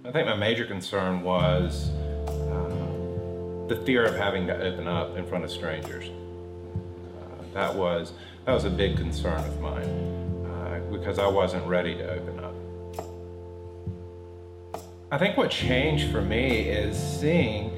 I 0.04 0.10
think 0.10 0.26
my 0.26 0.36
major 0.36 0.64
concern 0.64 1.22
was 1.22 1.90
uh, 1.90 3.66
the 3.68 3.82
fear 3.84 4.06
of 4.06 4.16
having 4.16 4.46
to 4.46 4.58
open 4.58 4.88
up 4.88 5.18
in 5.18 5.26
front 5.26 5.44
of 5.44 5.50
strangers. 5.50 6.10
That 7.58 7.74
was 7.74 8.12
that 8.44 8.52
was 8.52 8.66
a 8.66 8.70
big 8.70 8.96
concern 8.96 9.40
of 9.40 9.60
mine 9.60 10.46
uh, 10.46 10.80
because 10.92 11.18
I 11.18 11.26
wasn't 11.26 11.66
ready 11.66 11.96
to 11.96 12.08
open 12.08 12.38
up. 12.38 12.54
I 15.10 15.18
think 15.18 15.36
what 15.36 15.50
changed 15.50 16.12
for 16.12 16.22
me 16.22 16.60
is 16.68 16.96
seeing 16.96 17.72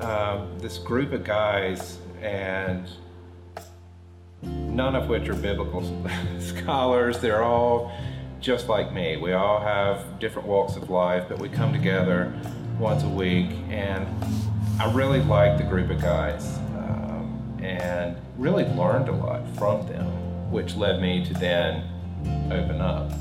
um, 0.00 0.58
this 0.58 0.78
group 0.78 1.12
of 1.12 1.22
guys 1.22 1.98
and 2.20 2.90
none 4.42 4.96
of 4.96 5.08
which 5.08 5.28
are 5.28 5.36
biblical 5.36 5.84
scholars. 6.40 7.20
They're 7.20 7.44
all 7.44 7.92
just 8.40 8.68
like 8.68 8.92
me. 8.92 9.16
We 9.16 9.34
all 9.34 9.60
have 9.60 10.18
different 10.18 10.48
walks 10.48 10.74
of 10.74 10.90
life, 10.90 11.26
but 11.28 11.38
we 11.38 11.48
come 11.48 11.72
together 11.72 12.36
once 12.80 13.04
a 13.04 13.08
week, 13.08 13.50
and 13.68 14.08
I 14.80 14.92
really 14.92 15.22
like 15.22 15.56
the 15.56 15.62
group 15.62 15.88
of 15.90 16.02
guys. 16.02 16.58
And 17.80 18.16
really 18.36 18.64
learned 18.64 19.08
a 19.08 19.12
lot 19.12 19.42
from 19.56 19.86
them, 19.86 20.06
which 20.50 20.74
led 20.76 21.00
me 21.00 21.24
to 21.24 21.34
then 21.34 21.84
open 22.50 22.80
up. 22.80 23.12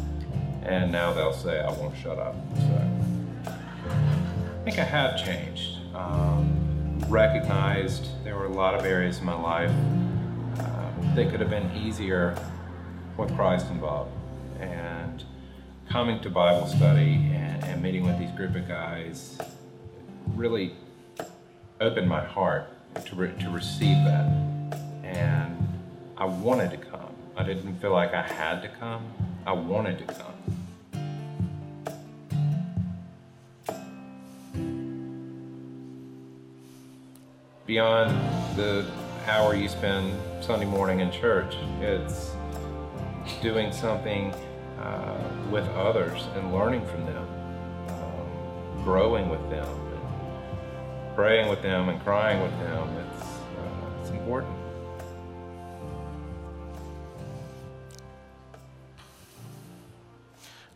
And 0.64 0.92
now 0.92 1.14
they'll 1.14 1.34
say, 1.34 1.60
I 1.60 1.72
won't 1.72 1.98
shut 1.98 2.20
up. 2.20 2.36
So 2.58 2.90
I 3.46 4.64
think 4.64 4.80
I 4.80 4.84
have 4.84 5.24
changed. 5.24 5.78
Um, 5.96 7.00
recognized 7.08 8.24
there 8.24 8.36
were 8.36 8.46
a 8.46 8.54
lot 8.54 8.76
of 8.76 8.86
areas 8.86 9.20
in 9.20 9.26
my 9.26 9.34
life 9.34 9.72
uh, 10.60 11.16
that 11.16 11.30
could 11.32 11.40
have 11.40 11.50
been 11.50 11.72
easier 11.76 12.38
with 13.18 13.36
Christ 13.36 13.70
involved. 13.70 14.12
And 14.60 15.24
coming 15.90 16.20
to 16.22 16.30
Bible 16.30 16.68
study 16.68 17.32
and, 17.34 17.64
and 17.64 17.82
meeting 17.82 18.06
with 18.06 18.20
these 18.20 18.32
group 18.32 18.56
of 18.56 18.68
guys 18.68 19.38
really 20.36 20.76
opened 21.82 22.08
my 22.08 22.24
heart 22.24 22.70
to, 23.06 23.16
re- 23.16 23.34
to 23.40 23.50
receive 23.50 24.04
that. 24.06 24.26
And 25.04 25.68
I 26.18 26.26
wanted 26.26 26.72
to 26.72 26.78
come. 26.78 27.14
I 27.38 27.44
didn't 27.44 27.80
feel 27.80 27.92
like 27.92 28.14
I 28.14 28.22
had 28.22 28.62
to 28.62 28.68
come. 28.68 29.06
I 29.46 29.54
wanted 29.54 30.00
to 30.00 30.14
come. 30.14 30.34
Beyond 37.66 38.58
the 38.58 38.86
hour 39.28 39.56
you 39.56 39.70
spend 39.70 40.20
Sunday 40.42 40.66
morning 40.66 41.02
in 41.02 41.12
church, 41.12 41.56
it's 41.82 42.32
doing 43.42 43.72
something 43.72 44.34
uh, 44.80 45.16
with 45.52 45.68
others 45.70 46.28
and 46.36 46.52
learning 46.54 46.86
from 46.88 47.06
them, 47.06 47.28
um, 47.90 48.84
growing 48.84 49.30
with 49.30 49.48
them, 49.50 49.68
praying 51.20 51.50
with 51.50 51.62
them 51.62 51.90
and 51.90 52.02
crying 52.04 52.42
with 52.42 52.58
them. 52.62 52.88
It's, 52.96 53.24
uh, 53.26 54.02
it's 54.02 54.10
important. 54.10 54.54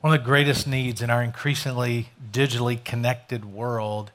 One 0.02 0.14
of 0.14 0.20
the 0.20 0.26
greatest 0.26 0.68
needs 0.68 1.02
in 1.02 1.10
our 1.10 1.24
increasingly 1.24 2.10
digitally 2.30 2.84
connected 2.84 3.46
world 3.46 4.12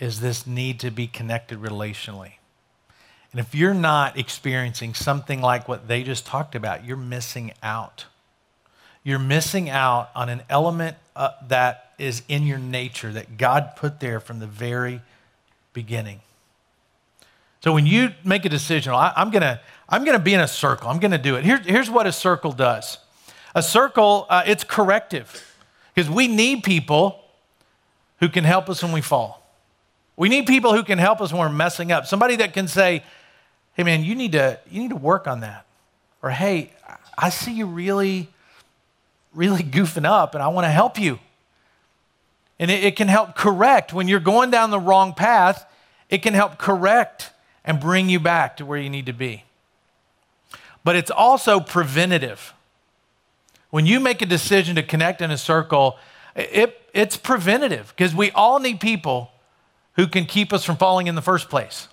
is 0.00 0.18
this 0.18 0.44
need 0.44 0.80
to 0.80 0.90
be 0.90 1.06
connected 1.06 1.60
relationally. 1.60 2.32
And 3.30 3.38
if 3.38 3.54
you're 3.54 3.74
not 3.74 4.18
experiencing 4.18 4.92
something 4.92 5.40
like 5.40 5.68
what 5.68 5.86
they 5.86 6.02
just 6.02 6.26
talked 6.26 6.56
about, 6.56 6.84
you're 6.84 6.96
missing 6.96 7.52
out. 7.62 8.06
You're 9.04 9.20
missing 9.20 9.70
out 9.70 10.10
on 10.16 10.30
an 10.30 10.42
element 10.50 10.96
uh, 11.14 11.30
that 11.46 11.92
is 11.96 12.24
in 12.26 12.44
your 12.44 12.58
nature 12.58 13.12
that 13.12 13.38
God 13.38 13.76
put 13.76 14.00
there 14.00 14.18
from 14.18 14.40
the 14.40 14.48
very 14.48 15.00
beginning. 15.78 16.20
So 17.60 17.72
when 17.72 17.86
you 17.86 18.10
make 18.24 18.44
a 18.44 18.48
decision, 18.48 18.92
I, 18.92 19.12
am 19.14 19.30
to 19.30 19.60
I'm 19.88 20.04
to 20.04 20.18
be 20.18 20.34
in 20.34 20.40
a 20.40 20.48
circle. 20.48 20.88
I'm 20.88 20.98
to 20.98 21.18
do 21.18 21.36
it. 21.36 21.44
Here, 21.44 21.58
here's 21.58 21.88
what 21.88 22.06
a 22.06 22.12
circle 22.12 22.50
does. 22.50 22.98
A 23.54 23.62
circle, 23.62 24.26
uh, 24.28 24.42
it's 24.44 24.64
corrective 24.64 25.56
because 25.94 26.10
we 26.10 26.26
need 26.26 26.64
people 26.64 27.20
who 28.18 28.28
can 28.28 28.42
help 28.42 28.68
us 28.68 28.82
when 28.82 28.90
we 28.90 29.00
fall. 29.00 29.40
We 30.16 30.28
need 30.28 30.46
people 30.46 30.74
who 30.74 30.82
can 30.82 30.98
help 30.98 31.20
us 31.20 31.32
when 31.32 31.40
we're 31.40 31.48
messing 31.48 31.92
up. 31.92 32.06
Somebody 32.06 32.34
that 32.36 32.52
can 32.52 32.66
say, 32.66 33.04
hey 33.74 33.84
man, 33.84 34.02
you 34.02 34.16
need 34.16 34.32
to, 34.32 34.58
you 34.68 34.80
need 34.82 34.90
to 34.90 34.96
work 34.96 35.28
on 35.28 35.40
that. 35.40 35.64
Or 36.22 36.30
hey, 36.30 36.72
I 37.16 37.30
see 37.30 37.52
you 37.52 37.66
really, 37.66 38.28
really 39.32 39.62
goofing 39.62 40.04
up 40.04 40.34
and 40.34 40.42
I 40.42 40.48
want 40.48 40.64
to 40.64 40.70
help 40.70 40.98
you. 40.98 41.20
And 42.58 42.70
it, 42.70 42.82
it 42.82 42.96
can 42.96 43.08
help 43.08 43.36
correct 43.36 43.92
when 43.92 44.08
you're 44.08 44.20
going 44.20 44.50
down 44.50 44.70
the 44.70 44.80
wrong 44.80 45.14
path, 45.14 45.64
it 46.10 46.22
can 46.22 46.34
help 46.34 46.58
correct 46.58 47.32
and 47.64 47.80
bring 47.80 48.08
you 48.08 48.20
back 48.20 48.56
to 48.56 48.64
where 48.64 48.78
you 48.78 48.90
need 48.90 49.06
to 49.06 49.12
be. 49.12 49.44
But 50.84 50.96
it's 50.96 51.10
also 51.10 51.60
preventative. 51.60 52.54
When 53.70 53.84
you 53.84 54.00
make 54.00 54.22
a 54.22 54.26
decision 54.26 54.76
to 54.76 54.82
connect 54.82 55.20
in 55.20 55.30
a 55.30 55.36
circle, 55.36 55.98
it, 56.34 56.80
it's 56.94 57.16
preventative 57.16 57.92
because 57.96 58.14
we 58.14 58.30
all 58.30 58.58
need 58.58 58.80
people 58.80 59.30
who 59.96 60.06
can 60.06 60.24
keep 60.24 60.52
us 60.52 60.64
from 60.64 60.76
falling 60.76 61.06
in 61.08 61.14
the 61.14 61.22
first 61.22 61.50
place. 61.50 61.88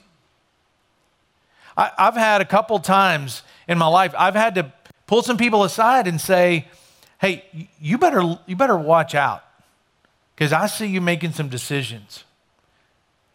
I, 1.75 1.91
have 1.97 2.15
had 2.15 2.41
a 2.41 2.45
couple 2.45 2.79
times 2.79 3.43
in 3.67 3.77
my 3.77 3.87
life, 3.87 4.13
I've 4.17 4.35
had 4.35 4.55
to 4.55 4.71
pull 5.07 5.23
some 5.23 5.37
people 5.37 5.63
aside 5.63 6.07
and 6.07 6.21
say, 6.21 6.67
hey, 7.19 7.43
you 7.81 7.97
better, 7.97 8.37
you 8.45 8.55
better 8.55 8.77
watch 8.77 9.15
out 9.15 9.43
because 10.35 10.53
I 10.53 10.67
see 10.67 10.85
you 10.85 11.01
making 11.01 11.31
some 11.31 11.49
decisions. 11.49 12.24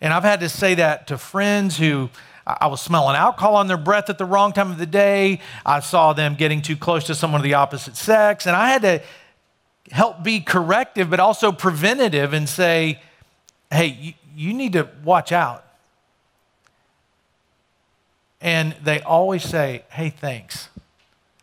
And 0.00 0.12
I've 0.12 0.24
had 0.24 0.40
to 0.40 0.48
say 0.48 0.74
that 0.76 1.06
to 1.08 1.18
friends 1.18 1.76
who 1.76 2.08
I 2.46 2.66
was 2.66 2.80
smelling 2.80 3.16
alcohol 3.16 3.56
on 3.56 3.66
their 3.66 3.76
breath 3.76 4.08
at 4.08 4.18
the 4.18 4.24
wrong 4.24 4.52
time 4.52 4.70
of 4.70 4.78
the 4.78 4.86
day. 4.86 5.40
I 5.64 5.80
saw 5.80 6.12
them 6.12 6.34
getting 6.34 6.62
too 6.62 6.76
close 6.76 7.04
to 7.04 7.14
someone 7.14 7.40
of 7.40 7.44
the 7.44 7.54
opposite 7.54 7.96
sex. 7.96 8.46
And 8.46 8.56
I 8.56 8.70
had 8.70 8.82
to 8.82 9.02
help 9.90 10.22
be 10.22 10.40
corrective, 10.40 11.10
but 11.10 11.20
also 11.20 11.52
preventative 11.52 12.32
and 12.32 12.48
say, 12.48 13.00
hey, 13.70 13.86
you, 13.86 14.14
you 14.34 14.54
need 14.54 14.72
to 14.72 14.88
watch 15.04 15.32
out. 15.32 15.64
And 18.40 18.74
they 18.82 19.00
always 19.02 19.42
say, 19.42 19.84
hey, 19.90 20.08
thanks. 20.08 20.70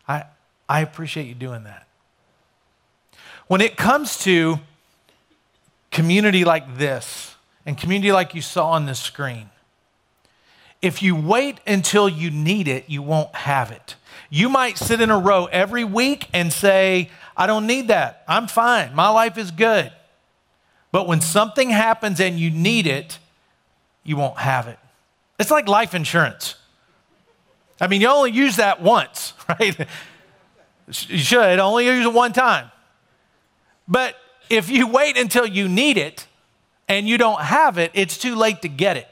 I, 0.08 0.24
I 0.68 0.80
appreciate 0.80 1.26
you 1.26 1.34
doing 1.34 1.64
that. 1.64 1.86
When 3.46 3.60
it 3.60 3.76
comes 3.76 4.18
to 4.24 4.58
community 5.90 6.44
like 6.44 6.76
this 6.76 7.36
and 7.68 7.76
community 7.76 8.10
like 8.10 8.34
you 8.34 8.40
saw 8.40 8.70
on 8.70 8.86
the 8.86 8.94
screen, 8.94 9.50
if 10.80 11.02
you 11.02 11.14
wait 11.14 11.60
until 11.66 12.08
you 12.08 12.30
need 12.30 12.66
it, 12.66 12.88
you 12.88 13.02
won't 13.02 13.34
have 13.34 13.70
it. 13.70 13.94
You 14.30 14.48
might 14.48 14.78
sit 14.78 15.02
in 15.02 15.10
a 15.10 15.18
row 15.18 15.44
every 15.52 15.84
week 15.84 16.30
and 16.32 16.50
say, 16.50 17.10
I 17.36 17.46
don't 17.46 17.66
need 17.66 17.88
that. 17.88 18.24
I'm 18.26 18.48
fine. 18.48 18.94
My 18.94 19.10
life 19.10 19.36
is 19.36 19.50
good. 19.50 19.92
But 20.92 21.06
when 21.06 21.20
something 21.20 21.68
happens 21.68 22.20
and 22.20 22.40
you 22.40 22.50
need 22.50 22.86
it, 22.86 23.18
you 24.02 24.16
won't 24.16 24.38
have 24.38 24.66
it. 24.66 24.78
It's 25.38 25.50
like 25.50 25.68
life 25.68 25.94
insurance. 25.94 26.54
I 27.82 27.86
mean, 27.86 28.00
you 28.00 28.08
only 28.08 28.30
use 28.30 28.56
that 28.56 28.80
once, 28.80 29.34
right? 29.50 29.78
You 30.86 31.18
should 31.18 31.58
only 31.58 31.84
use 31.84 32.06
it 32.06 32.14
one 32.14 32.32
time. 32.32 32.70
But 33.86 34.16
if 34.48 34.70
you 34.70 34.88
wait 34.88 35.18
until 35.18 35.44
you 35.44 35.68
need 35.68 35.98
it 35.98 36.26
and 36.88 37.08
you 37.08 37.18
don't 37.18 37.40
have 37.40 37.78
it, 37.78 37.90
it's 37.94 38.16
too 38.18 38.34
late 38.34 38.62
to 38.62 38.68
get 38.68 38.96
it. 38.96 39.08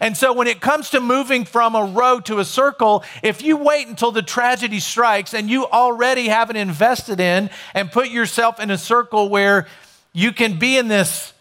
And 0.00 0.16
so 0.16 0.32
when 0.32 0.46
it 0.46 0.60
comes 0.60 0.90
to 0.90 1.00
moving 1.00 1.44
from 1.44 1.74
a 1.74 1.84
row 1.84 2.20
to 2.20 2.38
a 2.38 2.44
circle, 2.44 3.02
if 3.22 3.42
you 3.42 3.56
wait 3.56 3.88
until 3.88 4.12
the 4.12 4.22
tragedy 4.22 4.80
strikes 4.80 5.32
and 5.32 5.48
you 5.48 5.66
already 5.66 6.28
haven't 6.28 6.56
invested 6.56 7.20
in 7.20 7.50
and 7.72 7.90
put 7.90 8.08
yourself 8.08 8.60
in 8.60 8.70
a 8.70 8.78
circle 8.78 9.28
where 9.28 9.66
you 10.12 10.32
can 10.32 10.58
be 10.58 10.76
in 10.76 10.88
this 10.88 11.32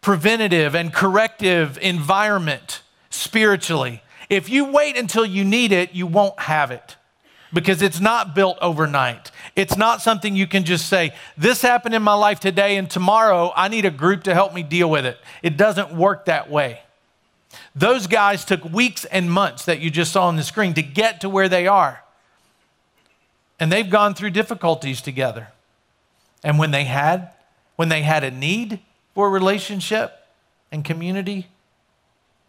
preventative 0.00 0.74
and 0.74 0.92
corrective 0.92 1.78
environment 1.80 2.82
spiritually, 3.10 4.02
if 4.28 4.48
you 4.48 4.64
wait 4.64 4.96
until 4.96 5.24
you 5.24 5.44
need 5.44 5.70
it, 5.70 5.92
you 5.92 6.06
won't 6.06 6.38
have 6.40 6.70
it 6.70 6.96
because 7.52 7.82
it's 7.82 8.00
not 8.00 8.34
built 8.34 8.58
overnight. 8.60 9.30
It's 9.54 9.76
not 9.76 10.02
something 10.02 10.34
you 10.34 10.46
can 10.46 10.64
just 10.64 10.88
say, 10.88 11.12
This 11.36 11.62
happened 11.62 11.94
in 11.94 12.02
my 12.02 12.14
life 12.14 12.40
today, 12.40 12.76
and 12.76 12.90
tomorrow 12.90 13.52
I 13.56 13.68
need 13.68 13.84
a 13.84 13.90
group 13.90 14.24
to 14.24 14.34
help 14.34 14.52
me 14.52 14.62
deal 14.62 14.90
with 14.90 15.06
it. 15.06 15.18
It 15.42 15.56
doesn't 15.56 15.92
work 15.92 16.26
that 16.26 16.50
way. 16.50 16.80
Those 17.74 18.06
guys 18.06 18.44
took 18.44 18.64
weeks 18.64 19.04
and 19.04 19.30
months 19.30 19.64
that 19.66 19.80
you 19.80 19.90
just 19.90 20.12
saw 20.12 20.26
on 20.28 20.36
the 20.36 20.42
screen 20.42 20.74
to 20.74 20.82
get 20.82 21.20
to 21.22 21.28
where 21.28 21.48
they 21.48 21.66
are. 21.66 22.02
And 23.58 23.72
they've 23.72 23.88
gone 23.88 24.14
through 24.14 24.30
difficulties 24.30 25.00
together. 25.00 25.48
And 26.44 26.58
when 26.58 26.70
they 26.70 26.84
had 26.84 27.30
when 27.76 27.90
they 27.90 28.02
had 28.02 28.24
a 28.24 28.30
need 28.30 28.80
for 29.14 29.28
a 29.28 29.30
relationship 29.30 30.26
and 30.72 30.84
community, 30.84 31.46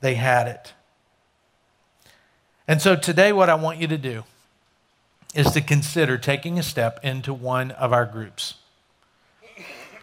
they 0.01 0.15
had 0.15 0.47
it. 0.47 0.73
And 2.67 2.81
so 2.81 2.95
today, 2.95 3.31
what 3.31 3.49
I 3.49 3.55
want 3.55 3.79
you 3.79 3.87
to 3.87 3.97
do 3.97 4.23
is 5.35 5.51
to 5.51 5.61
consider 5.61 6.17
taking 6.17 6.57
a 6.57 6.63
step 6.63 6.99
into 7.03 7.33
one 7.33 7.71
of 7.71 7.93
our 7.93 8.05
groups. 8.05 8.55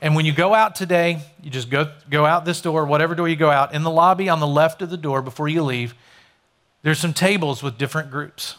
And 0.00 0.14
when 0.14 0.26
you 0.26 0.32
go 0.32 0.52
out 0.52 0.74
today, 0.74 1.20
you 1.42 1.50
just 1.50 1.70
go, 1.70 1.90
go 2.10 2.26
out 2.26 2.44
this 2.44 2.60
door, 2.60 2.84
whatever 2.84 3.14
door 3.14 3.28
you 3.28 3.36
go 3.36 3.50
out, 3.50 3.74
in 3.74 3.82
the 3.82 3.90
lobby 3.90 4.28
on 4.28 4.38
the 4.38 4.46
left 4.46 4.82
of 4.82 4.90
the 4.90 4.98
door 4.98 5.22
before 5.22 5.48
you 5.48 5.62
leave, 5.62 5.94
there's 6.82 6.98
some 6.98 7.14
tables 7.14 7.62
with 7.62 7.78
different 7.78 8.10
groups. 8.10 8.56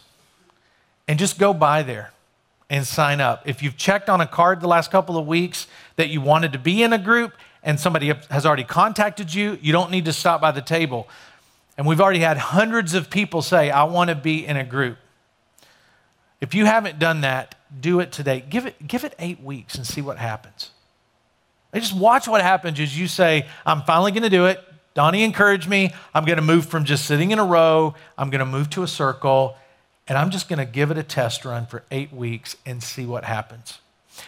And 1.06 1.18
just 1.18 1.38
go 1.38 1.54
by 1.54 1.84
there 1.84 2.12
and 2.68 2.84
sign 2.84 3.20
up. 3.20 3.48
If 3.48 3.62
you've 3.62 3.76
checked 3.76 4.08
on 4.08 4.20
a 4.20 4.26
card 4.26 4.60
the 4.60 4.66
last 4.66 4.90
couple 4.90 5.16
of 5.16 5.26
weeks 5.26 5.68
that 5.94 6.08
you 6.08 6.20
wanted 6.20 6.52
to 6.52 6.58
be 6.58 6.82
in 6.82 6.92
a 6.92 6.98
group 6.98 7.32
and 7.62 7.78
somebody 7.78 8.12
has 8.28 8.44
already 8.44 8.64
contacted 8.64 9.32
you, 9.32 9.56
you 9.62 9.72
don't 9.72 9.92
need 9.92 10.06
to 10.06 10.12
stop 10.12 10.40
by 10.40 10.50
the 10.50 10.62
table. 10.62 11.08
And 11.78 11.86
we've 11.86 12.00
already 12.00 12.18
had 12.18 12.38
hundreds 12.38 12.94
of 12.94 13.08
people 13.08 13.40
say, 13.40 13.70
I 13.70 13.84
want 13.84 14.10
to 14.10 14.16
be 14.16 14.44
in 14.44 14.56
a 14.56 14.64
group. 14.64 14.98
If 16.40 16.54
you 16.54 16.66
haven't 16.66 16.98
done 16.98 17.22
that, 17.22 17.54
do 17.80 18.00
it 18.00 18.12
today. 18.12 18.44
Give 18.48 18.66
it, 18.66 18.86
give 18.86 19.04
it 19.04 19.14
eight 19.18 19.42
weeks 19.42 19.74
and 19.74 19.86
see 19.86 20.02
what 20.02 20.18
happens. 20.18 20.70
And 21.72 21.82
just 21.82 21.96
watch 21.96 22.28
what 22.28 22.42
happens 22.42 22.78
as 22.80 22.98
you 22.98 23.08
say, 23.08 23.46
I'm 23.64 23.82
finally 23.82 24.12
going 24.12 24.22
to 24.22 24.30
do 24.30 24.46
it. 24.46 24.60
Donnie 24.94 25.24
encouraged 25.24 25.68
me. 25.68 25.92
I'm 26.14 26.24
going 26.24 26.36
to 26.36 26.42
move 26.42 26.66
from 26.66 26.84
just 26.84 27.04
sitting 27.04 27.30
in 27.30 27.38
a 27.38 27.44
row, 27.44 27.94
I'm 28.16 28.30
going 28.30 28.38
to 28.38 28.46
move 28.46 28.70
to 28.70 28.82
a 28.82 28.88
circle, 28.88 29.56
and 30.08 30.16
I'm 30.16 30.30
just 30.30 30.48
going 30.48 30.58
to 30.58 30.64
give 30.64 30.90
it 30.90 30.96
a 30.96 31.02
test 31.02 31.44
run 31.44 31.66
for 31.66 31.84
eight 31.90 32.12
weeks 32.12 32.56
and 32.64 32.82
see 32.82 33.04
what 33.04 33.24
happens. 33.24 33.80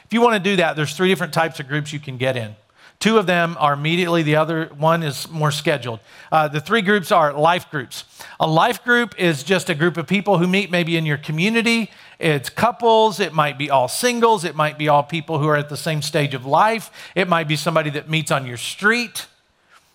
If 0.04 0.12
you 0.12 0.20
want 0.20 0.34
to 0.34 0.50
do 0.50 0.56
that, 0.56 0.76
there's 0.76 0.94
three 0.94 1.08
different 1.08 1.32
types 1.32 1.60
of 1.60 1.68
groups 1.68 1.92
you 1.92 2.00
can 2.00 2.18
get 2.18 2.36
in. 2.36 2.54
Two 3.00 3.16
of 3.16 3.26
them 3.26 3.56
are 3.60 3.74
immediately, 3.74 4.24
the 4.24 4.34
other 4.34 4.66
one 4.76 5.04
is 5.04 5.28
more 5.30 5.52
scheduled. 5.52 6.00
Uh, 6.32 6.48
the 6.48 6.60
three 6.60 6.82
groups 6.82 7.12
are 7.12 7.32
life 7.32 7.70
groups. 7.70 8.04
A 8.40 8.46
life 8.46 8.82
group 8.82 9.14
is 9.16 9.44
just 9.44 9.70
a 9.70 9.74
group 9.74 9.96
of 9.96 10.08
people 10.08 10.38
who 10.38 10.48
meet 10.48 10.68
maybe 10.68 10.96
in 10.96 11.06
your 11.06 11.16
community. 11.16 11.92
It's 12.18 12.50
couples, 12.50 13.20
it 13.20 13.32
might 13.32 13.56
be 13.56 13.70
all 13.70 13.86
singles, 13.86 14.44
it 14.44 14.56
might 14.56 14.78
be 14.78 14.88
all 14.88 15.04
people 15.04 15.38
who 15.38 15.46
are 15.46 15.56
at 15.56 15.68
the 15.68 15.76
same 15.76 16.02
stage 16.02 16.34
of 16.34 16.44
life, 16.44 16.90
it 17.14 17.28
might 17.28 17.46
be 17.46 17.54
somebody 17.54 17.90
that 17.90 18.10
meets 18.10 18.32
on 18.32 18.46
your 18.46 18.56
street. 18.56 19.26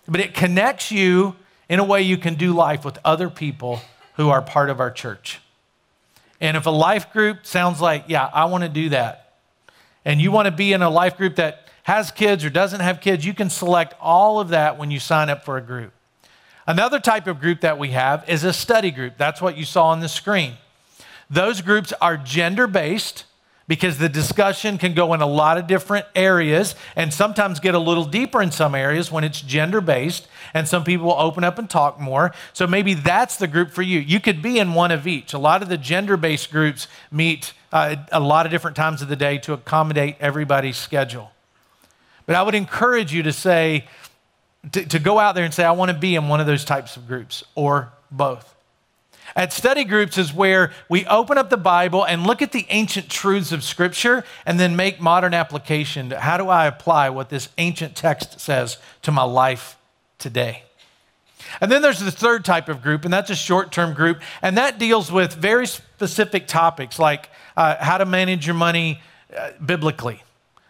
But 0.08 0.20
it 0.20 0.32
connects 0.32 0.90
you 0.90 1.36
in 1.68 1.80
a 1.80 1.84
way 1.84 2.00
you 2.00 2.16
can 2.16 2.36
do 2.36 2.54
life 2.54 2.86
with 2.86 2.98
other 3.04 3.28
people 3.28 3.80
who 4.16 4.30
are 4.30 4.40
part 4.40 4.70
of 4.70 4.80
our 4.80 4.90
church. 4.90 5.40
And 6.40 6.56
if 6.56 6.64
a 6.64 6.70
life 6.70 7.12
group 7.12 7.44
sounds 7.44 7.82
like, 7.82 8.04
yeah, 8.08 8.30
I 8.32 8.46
want 8.46 8.64
to 8.64 8.70
do 8.70 8.88
that, 8.90 9.34
and 10.06 10.22
you 10.22 10.30
want 10.30 10.46
to 10.46 10.52
be 10.52 10.72
in 10.72 10.80
a 10.80 10.90
life 10.90 11.18
group 11.18 11.36
that 11.36 11.68
has 11.84 12.10
kids 12.10 12.44
or 12.44 12.50
doesn't 12.50 12.80
have 12.80 13.00
kids, 13.00 13.24
you 13.24 13.34
can 13.34 13.48
select 13.48 13.94
all 14.00 14.40
of 14.40 14.48
that 14.48 14.78
when 14.78 14.90
you 14.90 14.98
sign 14.98 15.30
up 15.30 15.44
for 15.44 15.56
a 15.56 15.62
group. 15.62 15.92
Another 16.66 16.98
type 16.98 17.26
of 17.26 17.40
group 17.40 17.60
that 17.60 17.78
we 17.78 17.90
have 17.90 18.28
is 18.28 18.42
a 18.42 18.52
study 18.52 18.90
group. 18.90 19.14
That's 19.18 19.40
what 19.40 19.56
you 19.56 19.64
saw 19.64 19.88
on 19.88 20.00
the 20.00 20.08
screen. 20.08 20.54
Those 21.28 21.60
groups 21.60 21.92
are 22.00 22.16
gender 22.16 22.66
based 22.66 23.24
because 23.66 23.98
the 23.98 24.08
discussion 24.08 24.78
can 24.78 24.94
go 24.94 25.14
in 25.14 25.20
a 25.20 25.26
lot 25.26 25.58
of 25.58 25.66
different 25.66 26.06
areas 26.14 26.74
and 26.96 27.12
sometimes 27.12 27.60
get 27.60 27.74
a 27.74 27.78
little 27.78 28.04
deeper 28.04 28.42
in 28.42 28.50
some 28.50 28.74
areas 28.74 29.10
when 29.10 29.24
it's 29.24 29.40
gender 29.40 29.80
based 29.80 30.28
and 30.52 30.68
some 30.68 30.84
people 30.84 31.06
will 31.06 31.20
open 31.20 31.44
up 31.44 31.58
and 31.58 31.70
talk 31.70 31.98
more 31.98 32.32
so 32.52 32.66
maybe 32.66 32.92
that's 32.92 33.36
the 33.36 33.46
group 33.46 33.70
for 33.70 33.80
you 33.80 34.00
you 34.00 34.20
could 34.20 34.42
be 34.42 34.58
in 34.58 34.74
one 34.74 34.90
of 34.90 35.06
each 35.06 35.32
a 35.32 35.38
lot 35.38 35.62
of 35.62 35.70
the 35.70 35.78
gender 35.78 36.16
based 36.16 36.50
groups 36.50 36.86
meet 37.10 37.54
uh, 37.72 37.96
a 38.12 38.20
lot 38.20 38.44
of 38.44 38.52
different 38.52 38.76
times 38.76 39.00
of 39.00 39.08
the 39.08 39.16
day 39.16 39.38
to 39.38 39.54
accommodate 39.54 40.14
everybody's 40.20 40.76
schedule 40.76 41.33
but 42.26 42.36
I 42.36 42.42
would 42.42 42.54
encourage 42.54 43.12
you 43.12 43.22
to 43.24 43.32
say, 43.32 43.86
to, 44.72 44.84
to 44.86 44.98
go 44.98 45.18
out 45.18 45.34
there 45.34 45.44
and 45.44 45.52
say, 45.52 45.64
I 45.64 45.72
want 45.72 45.90
to 45.90 45.96
be 45.96 46.14
in 46.14 46.28
one 46.28 46.40
of 46.40 46.46
those 46.46 46.64
types 46.64 46.96
of 46.96 47.06
groups 47.06 47.44
or 47.54 47.92
both. 48.10 48.54
At 49.36 49.52
study 49.52 49.84
groups 49.84 50.16
is 50.16 50.32
where 50.32 50.72
we 50.88 51.06
open 51.06 51.38
up 51.38 51.50
the 51.50 51.56
Bible 51.56 52.04
and 52.04 52.26
look 52.26 52.40
at 52.40 52.52
the 52.52 52.66
ancient 52.68 53.08
truths 53.08 53.50
of 53.50 53.64
Scripture 53.64 54.24
and 54.46 54.60
then 54.60 54.76
make 54.76 55.00
modern 55.00 55.34
application. 55.34 56.10
To 56.10 56.20
how 56.20 56.36
do 56.36 56.48
I 56.48 56.66
apply 56.66 57.10
what 57.10 57.30
this 57.30 57.48
ancient 57.58 57.96
text 57.96 58.38
says 58.38 58.78
to 59.02 59.10
my 59.10 59.24
life 59.24 59.76
today? 60.18 60.62
And 61.60 61.70
then 61.70 61.82
there's 61.82 62.00
the 62.00 62.10
third 62.10 62.44
type 62.44 62.68
of 62.68 62.82
group, 62.82 63.04
and 63.04 63.12
that's 63.12 63.30
a 63.30 63.34
short 63.34 63.72
term 63.72 63.92
group, 63.92 64.20
and 64.40 64.56
that 64.56 64.78
deals 64.78 65.10
with 65.10 65.34
very 65.34 65.66
specific 65.66 66.46
topics 66.46 66.98
like 66.98 67.28
uh, 67.56 67.76
how 67.80 67.98
to 67.98 68.04
manage 68.04 68.46
your 68.46 68.54
money 68.54 69.00
uh, 69.36 69.50
biblically, 69.64 70.22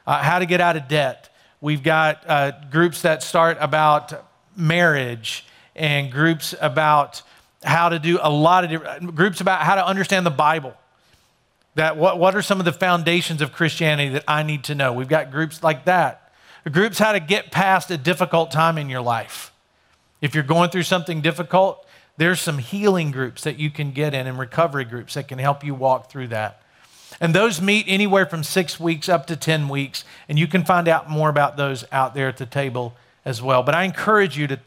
uh, 0.06 0.22
how 0.22 0.38
to 0.38 0.46
get 0.46 0.60
out 0.60 0.76
of 0.76 0.88
debt, 0.88 1.33
We've 1.64 1.82
got 1.82 2.28
uh, 2.28 2.52
groups 2.70 3.00
that 3.00 3.22
start 3.22 3.56
about 3.58 4.12
marriage 4.54 5.46
and 5.74 6.12
groups 6.12 6.54
about 6.60 7.22
how 7.62 7.88
to 7.88 7.98
do 7.98 8.18
a 8.20 8.28
lot 8.28 8.64
of 8.64 8.70
different 8.70 9.14
groups 9.14 9.40
about 9.40 9.62
how 9.62 9.76
to 9.76 9.86
understand 9.86 10.26
the 10.26 10.30
Bible. 10.30 10.74
That 11.74 11.96
what, 11.96 12.18
what 12.18 12.34
are 12.34 12.42
some 12.42 12.58
of 12.58 12.66
the 12.66 12.72
foundations 12.74 13.40
of 13.40 13.54
Christianity 13.54 14.10
that 14.10 14.24
I 14.28 14.42
need 14.42 14.64
to 14.64 14.74
know? 14.74 14.92
We've 14.92 15.08
got 15.08 15.30
groups 15.30 15.62
like 15.62 15.86
that. 15.86 16.34
Groups 16.70 16.98
how 16.98 17.12
to 17.12 17.20
get 17.20 17.50
past 17.50 17.90
a 17.90 17.96
difficult 17.96 18.50
time 18.50 18.76
in 18.76 18.90
your 18.90 19.00
life. 19.00 19.50
If 20.20 20.34
you're 20.34 20.44
going 20.44 20.68
through 20.68 20.82
something 20.82 21.22
difficult, 21.22 21.86
there's 22.18 22.42
some 22.42 22.58
healing 22.58 23.10
groups 23.10 23.42
that 23.44 23.58
you 23.58 23.70
can 23.70 23.92
get 23.92 24.12
in 24.12 24.26
and 24.26 24.38
recovery 24.38 24.84
groups 24.84 25.14
that 25.14 25.28
can 25.28 25.38
help 25.38 25.64
you 25.64 25.74
walk 25.74 26.10
through 26.10 26.28
that. 26.28 26.60
And 27.20 27.34
those 27.34 27.60
meet 27.60 27.86
anywhere 27.88 28.26
from 28.26 28.42
six 28.42 28.78
weeks 28.80 29.08
up 29.08 29.26
to 29.26 29.36
10 29.36 29.68
weeks. 29.68 30.04
And 30.28 30.38
you 30.38 30.46
can 30.46 30.64
find 30.64 30.88
out 30.88 31.08
more 31.08 31.28
about 31.28 31.56
those 31.56 31.84
out 31.92 32.14
there 32.14 32.28
at 32.28 32.36
the 32.36 32.46
table 32.46 32.94
as 33.24 33.40
well. 33.40 33.62
But 33.62 33.74
I 33.74 33.84
encourage 33.84 34.36
you 34.36 34.46
to 34.48 34.60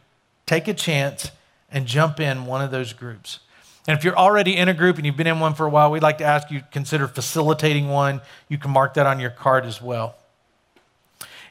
take 0.45 0.67
a 0.67 0.73
chance 0.73 1.31
and 1.71 1.85
jump 1.85 2.19
in 2.19 2.45
one 2.45 2.61
of 2.61 2.71
those 2.71 2.93
groups. 2.93 3.39
And 3.87 3.97
if 3.97 4.03
you're 4.03 4.17
already 4.17 4.57
in 4.57 4.67
a 4.67 4.73
group 4.73 4.97
and 4.97 5.05
you've 5.05 5.17
been 5.17 5.27
in 5.27 5.39
one 5.39 5.53
for 5.53 5.65
a 5.65 5.69
while, 5.69 5.91
we'd 5.91 6.03
like 6.03 6.17
to 6.17 6.25
ask 6.25 6.51
you 6.51 6.59
to 6.59 6.65
consider 6.71 7.07
facilitating 7.07 7.87
one. 7.87 8.21
You 8.49 8.57
can 8.57 8.71
mark 8.71 8.95
that 8.95 9.05
on 9.05 9.19
your 9.19 9.29
card 9.29 9.65
as 9.65 9.81
well. 9.81 10.15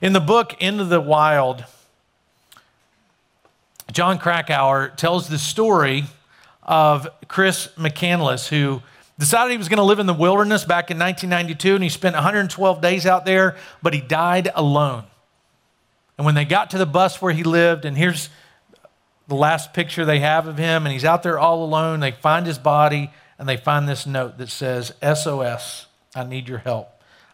In 0.02 0.12
the 0.12 0.20
book 0.20 0.60
Into 0.60 0.84
the 0.84 1.00
Wild, 1.00 1.64
Jon 3.90 4.18
Krakauer 4.18 4.88
tells 4.88 5.28
the 5.28 5.38
story 5.38 6.04
of 6.62 7.08
Chris 7.28 7.68
McCandless, 7.76 8.48
who 8.48 8.82
Decided 9.18 9.52
he 9.52 9.58
was 9.58 9.68
going 9.68 9.78
to 9.78 9.82
live 9.82 9.98
in 9.98 10.06
the 10.06 10.14
wilderness 10.14 10.64
back 10.64 10.90
in 10.90 10.98
1992, 10.98 11.74
and 11.74 11.82
he 11.82 11.88
spent 11.88 12.14
112 12.14 12.80
days 12.82 13.06
out 13.06 13.24
there, 13.24 13.56
but 13.82 13.94
he 13.94 14.00
died 14.00 14.50
alone. 14.54 15.04
And 16.18 16.26
when 16.26 16.34
they 16.34 16.44
got 16.44 16.70
to 16.70 16.78
the 16.78 16.86
bus 16.86 17.22
where 17.22 17.32
he 17.32 17.42
lived, 17.42 17.84
and 17.84 17.96
here's 17.96 18.28
the 19.28 19.34
last 19.34 19.72
picture 19.72 20.04
they 20.04 20.20
have 20.20 20.46
of 20.46 20.58
him, 20.58 20.84
and 20.84 20.92
he's 20.92 21.04
out 21.04 21.22
there 21.22 21.38
all 21.38 21.64
alone, 21.64 22.00
they 22.00 22.12
find 22.12 22.46
his 22.46 22.58
body, 22.58 23.10
and 23.38 23.48
they 23.48 23.56
find 23.56 23.88
this 23.88 24.06
note 24.06 24.36
that 24.38 24.50
says, 24.50 24.92
SOS, 25.02 25.86
I 26.14 26.24
need 26.24 26.48
your 26.48 26.58
help. 26.58 26.90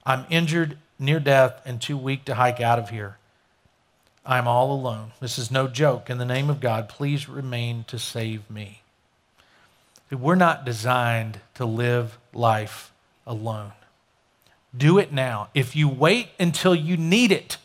I'm 0.07 0.27
injured, 0.31 0.79
near 0.99 1.21
death, 1.21 1.61
and 1.65 1.81
too 1.81 1.97
weak 1.97 2.25
to 2.27 2.35
hike 2.35 2.61
out 2.61 2.79
of 2.79 2.91
here. 2.91 3.19
I'm 4.25 4.47
all 4.47 4.73
alone. 4.73 5.13
This 5.21 5.37
is 5.37 5.51
no 5.51 5.67
joke. 5.67 6.09
In 6.09 6.19
the 6.19 6.25
name 6.25 6.49
of 6.49 6.61
God, 6.61 6.89
please 6.89 7.29
remain 7.29 7.85
to 7.89 7.99
save 7.99 8.49
me. 8.49 8.82
We're 10.13 10.35
not 10.35 10.65
designed 10.65 11.41
to 11.55 11.65
live 11.65 12.19
life 12.33 12.93
alone. 13.27 13.73
Do 14.77 14.99
it 14.99 15.13
now. 15.13 15.49
If 15.55 15.77
you 15.77 15.89
wait 15.89 16.29
until 16.39 16.75
you 16.75 16.97
need 16.97 17.33
it, 17.33 17.59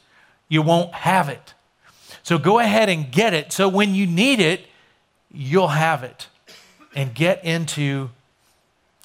you 0.49 0.61
won't 0.61 0.93
have 0.93 1.29
it. 1.29 1.53
So 2.23 2.37
go 2.37 2.59
ahead 2.59 2.89
and 2.89 3.11
get 3.11 3.33
it. 3.33 3.51
So 3.51 3.69
when 3.69 3.93
you 3.93 4.05
need 4.05 4.39
it, 4.39 4.65
you'll 5.31 5.69
have 5.69 6.03
it. 6.03 6.27
And 6.95 7.13
get 7.13 7.43
into 7.45 8.09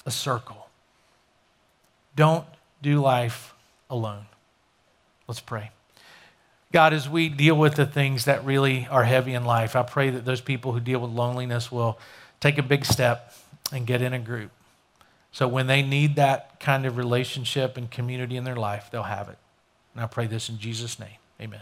a 0.05 0.11
circle. 0.11 0.67
Don't 2.15 2.45
do 2.81 3.01
life 3.01 3.53
alone. 3.89 4.25
Let's 5.27 5.39
pray. 5.39 5.71
God, 6.71 6.93
as 6.93 7.07
we 7.07 7.29
deal 7.29 7.55
with 7.55 7.75
the 7.75 7.85
things 7.85 8.25
that 8.25 8.43
really 8.43 8.87
are 8.89 9.03
heavy 9.03 9.33
in 9.33 9.45
life, 9.45 9.75
I 9.75 9.83
pray 9.83 10.09
that 10.09 10.25
those 10.25 10.41
people 10.41 10.71
who 10.71 10.79
deal 10.79 10.99
with 10.99 11.11
loneliness 11.11 11.71
will 11.71 11.99
take 12.39 12.57
a 12.57 12.63
big 12.63 12.83
step 12.83 13.32
and 13.71 13.87
get 13.87 14.01
in 14.01 14.13
a 14.13 14.19
group. 14.19 14.51
So 15.31 15.47
when 15.47 15.67
they 15.67 15.81
need 15.81 16.15
that 16.15 16.59
kind 16.59 16.85
of 16.85 16.97
relationship 16.97 17.75
and 17.75 17.89
community 17.89 18.37
in 18.37 18.43
their 18.43 18.55
life, 18.55 18.89
they'll 18.91 19.03
have 19.03 19.29
it. 19.29 19.37
And 19.95 20.03
I 20.03 20.07
pray 20.07 20.27
this 20.27 20.49
in 20.49 20.59
Jesus' 20.59 20.99
name. 20.99 21.17
Amen. 21.41 21.61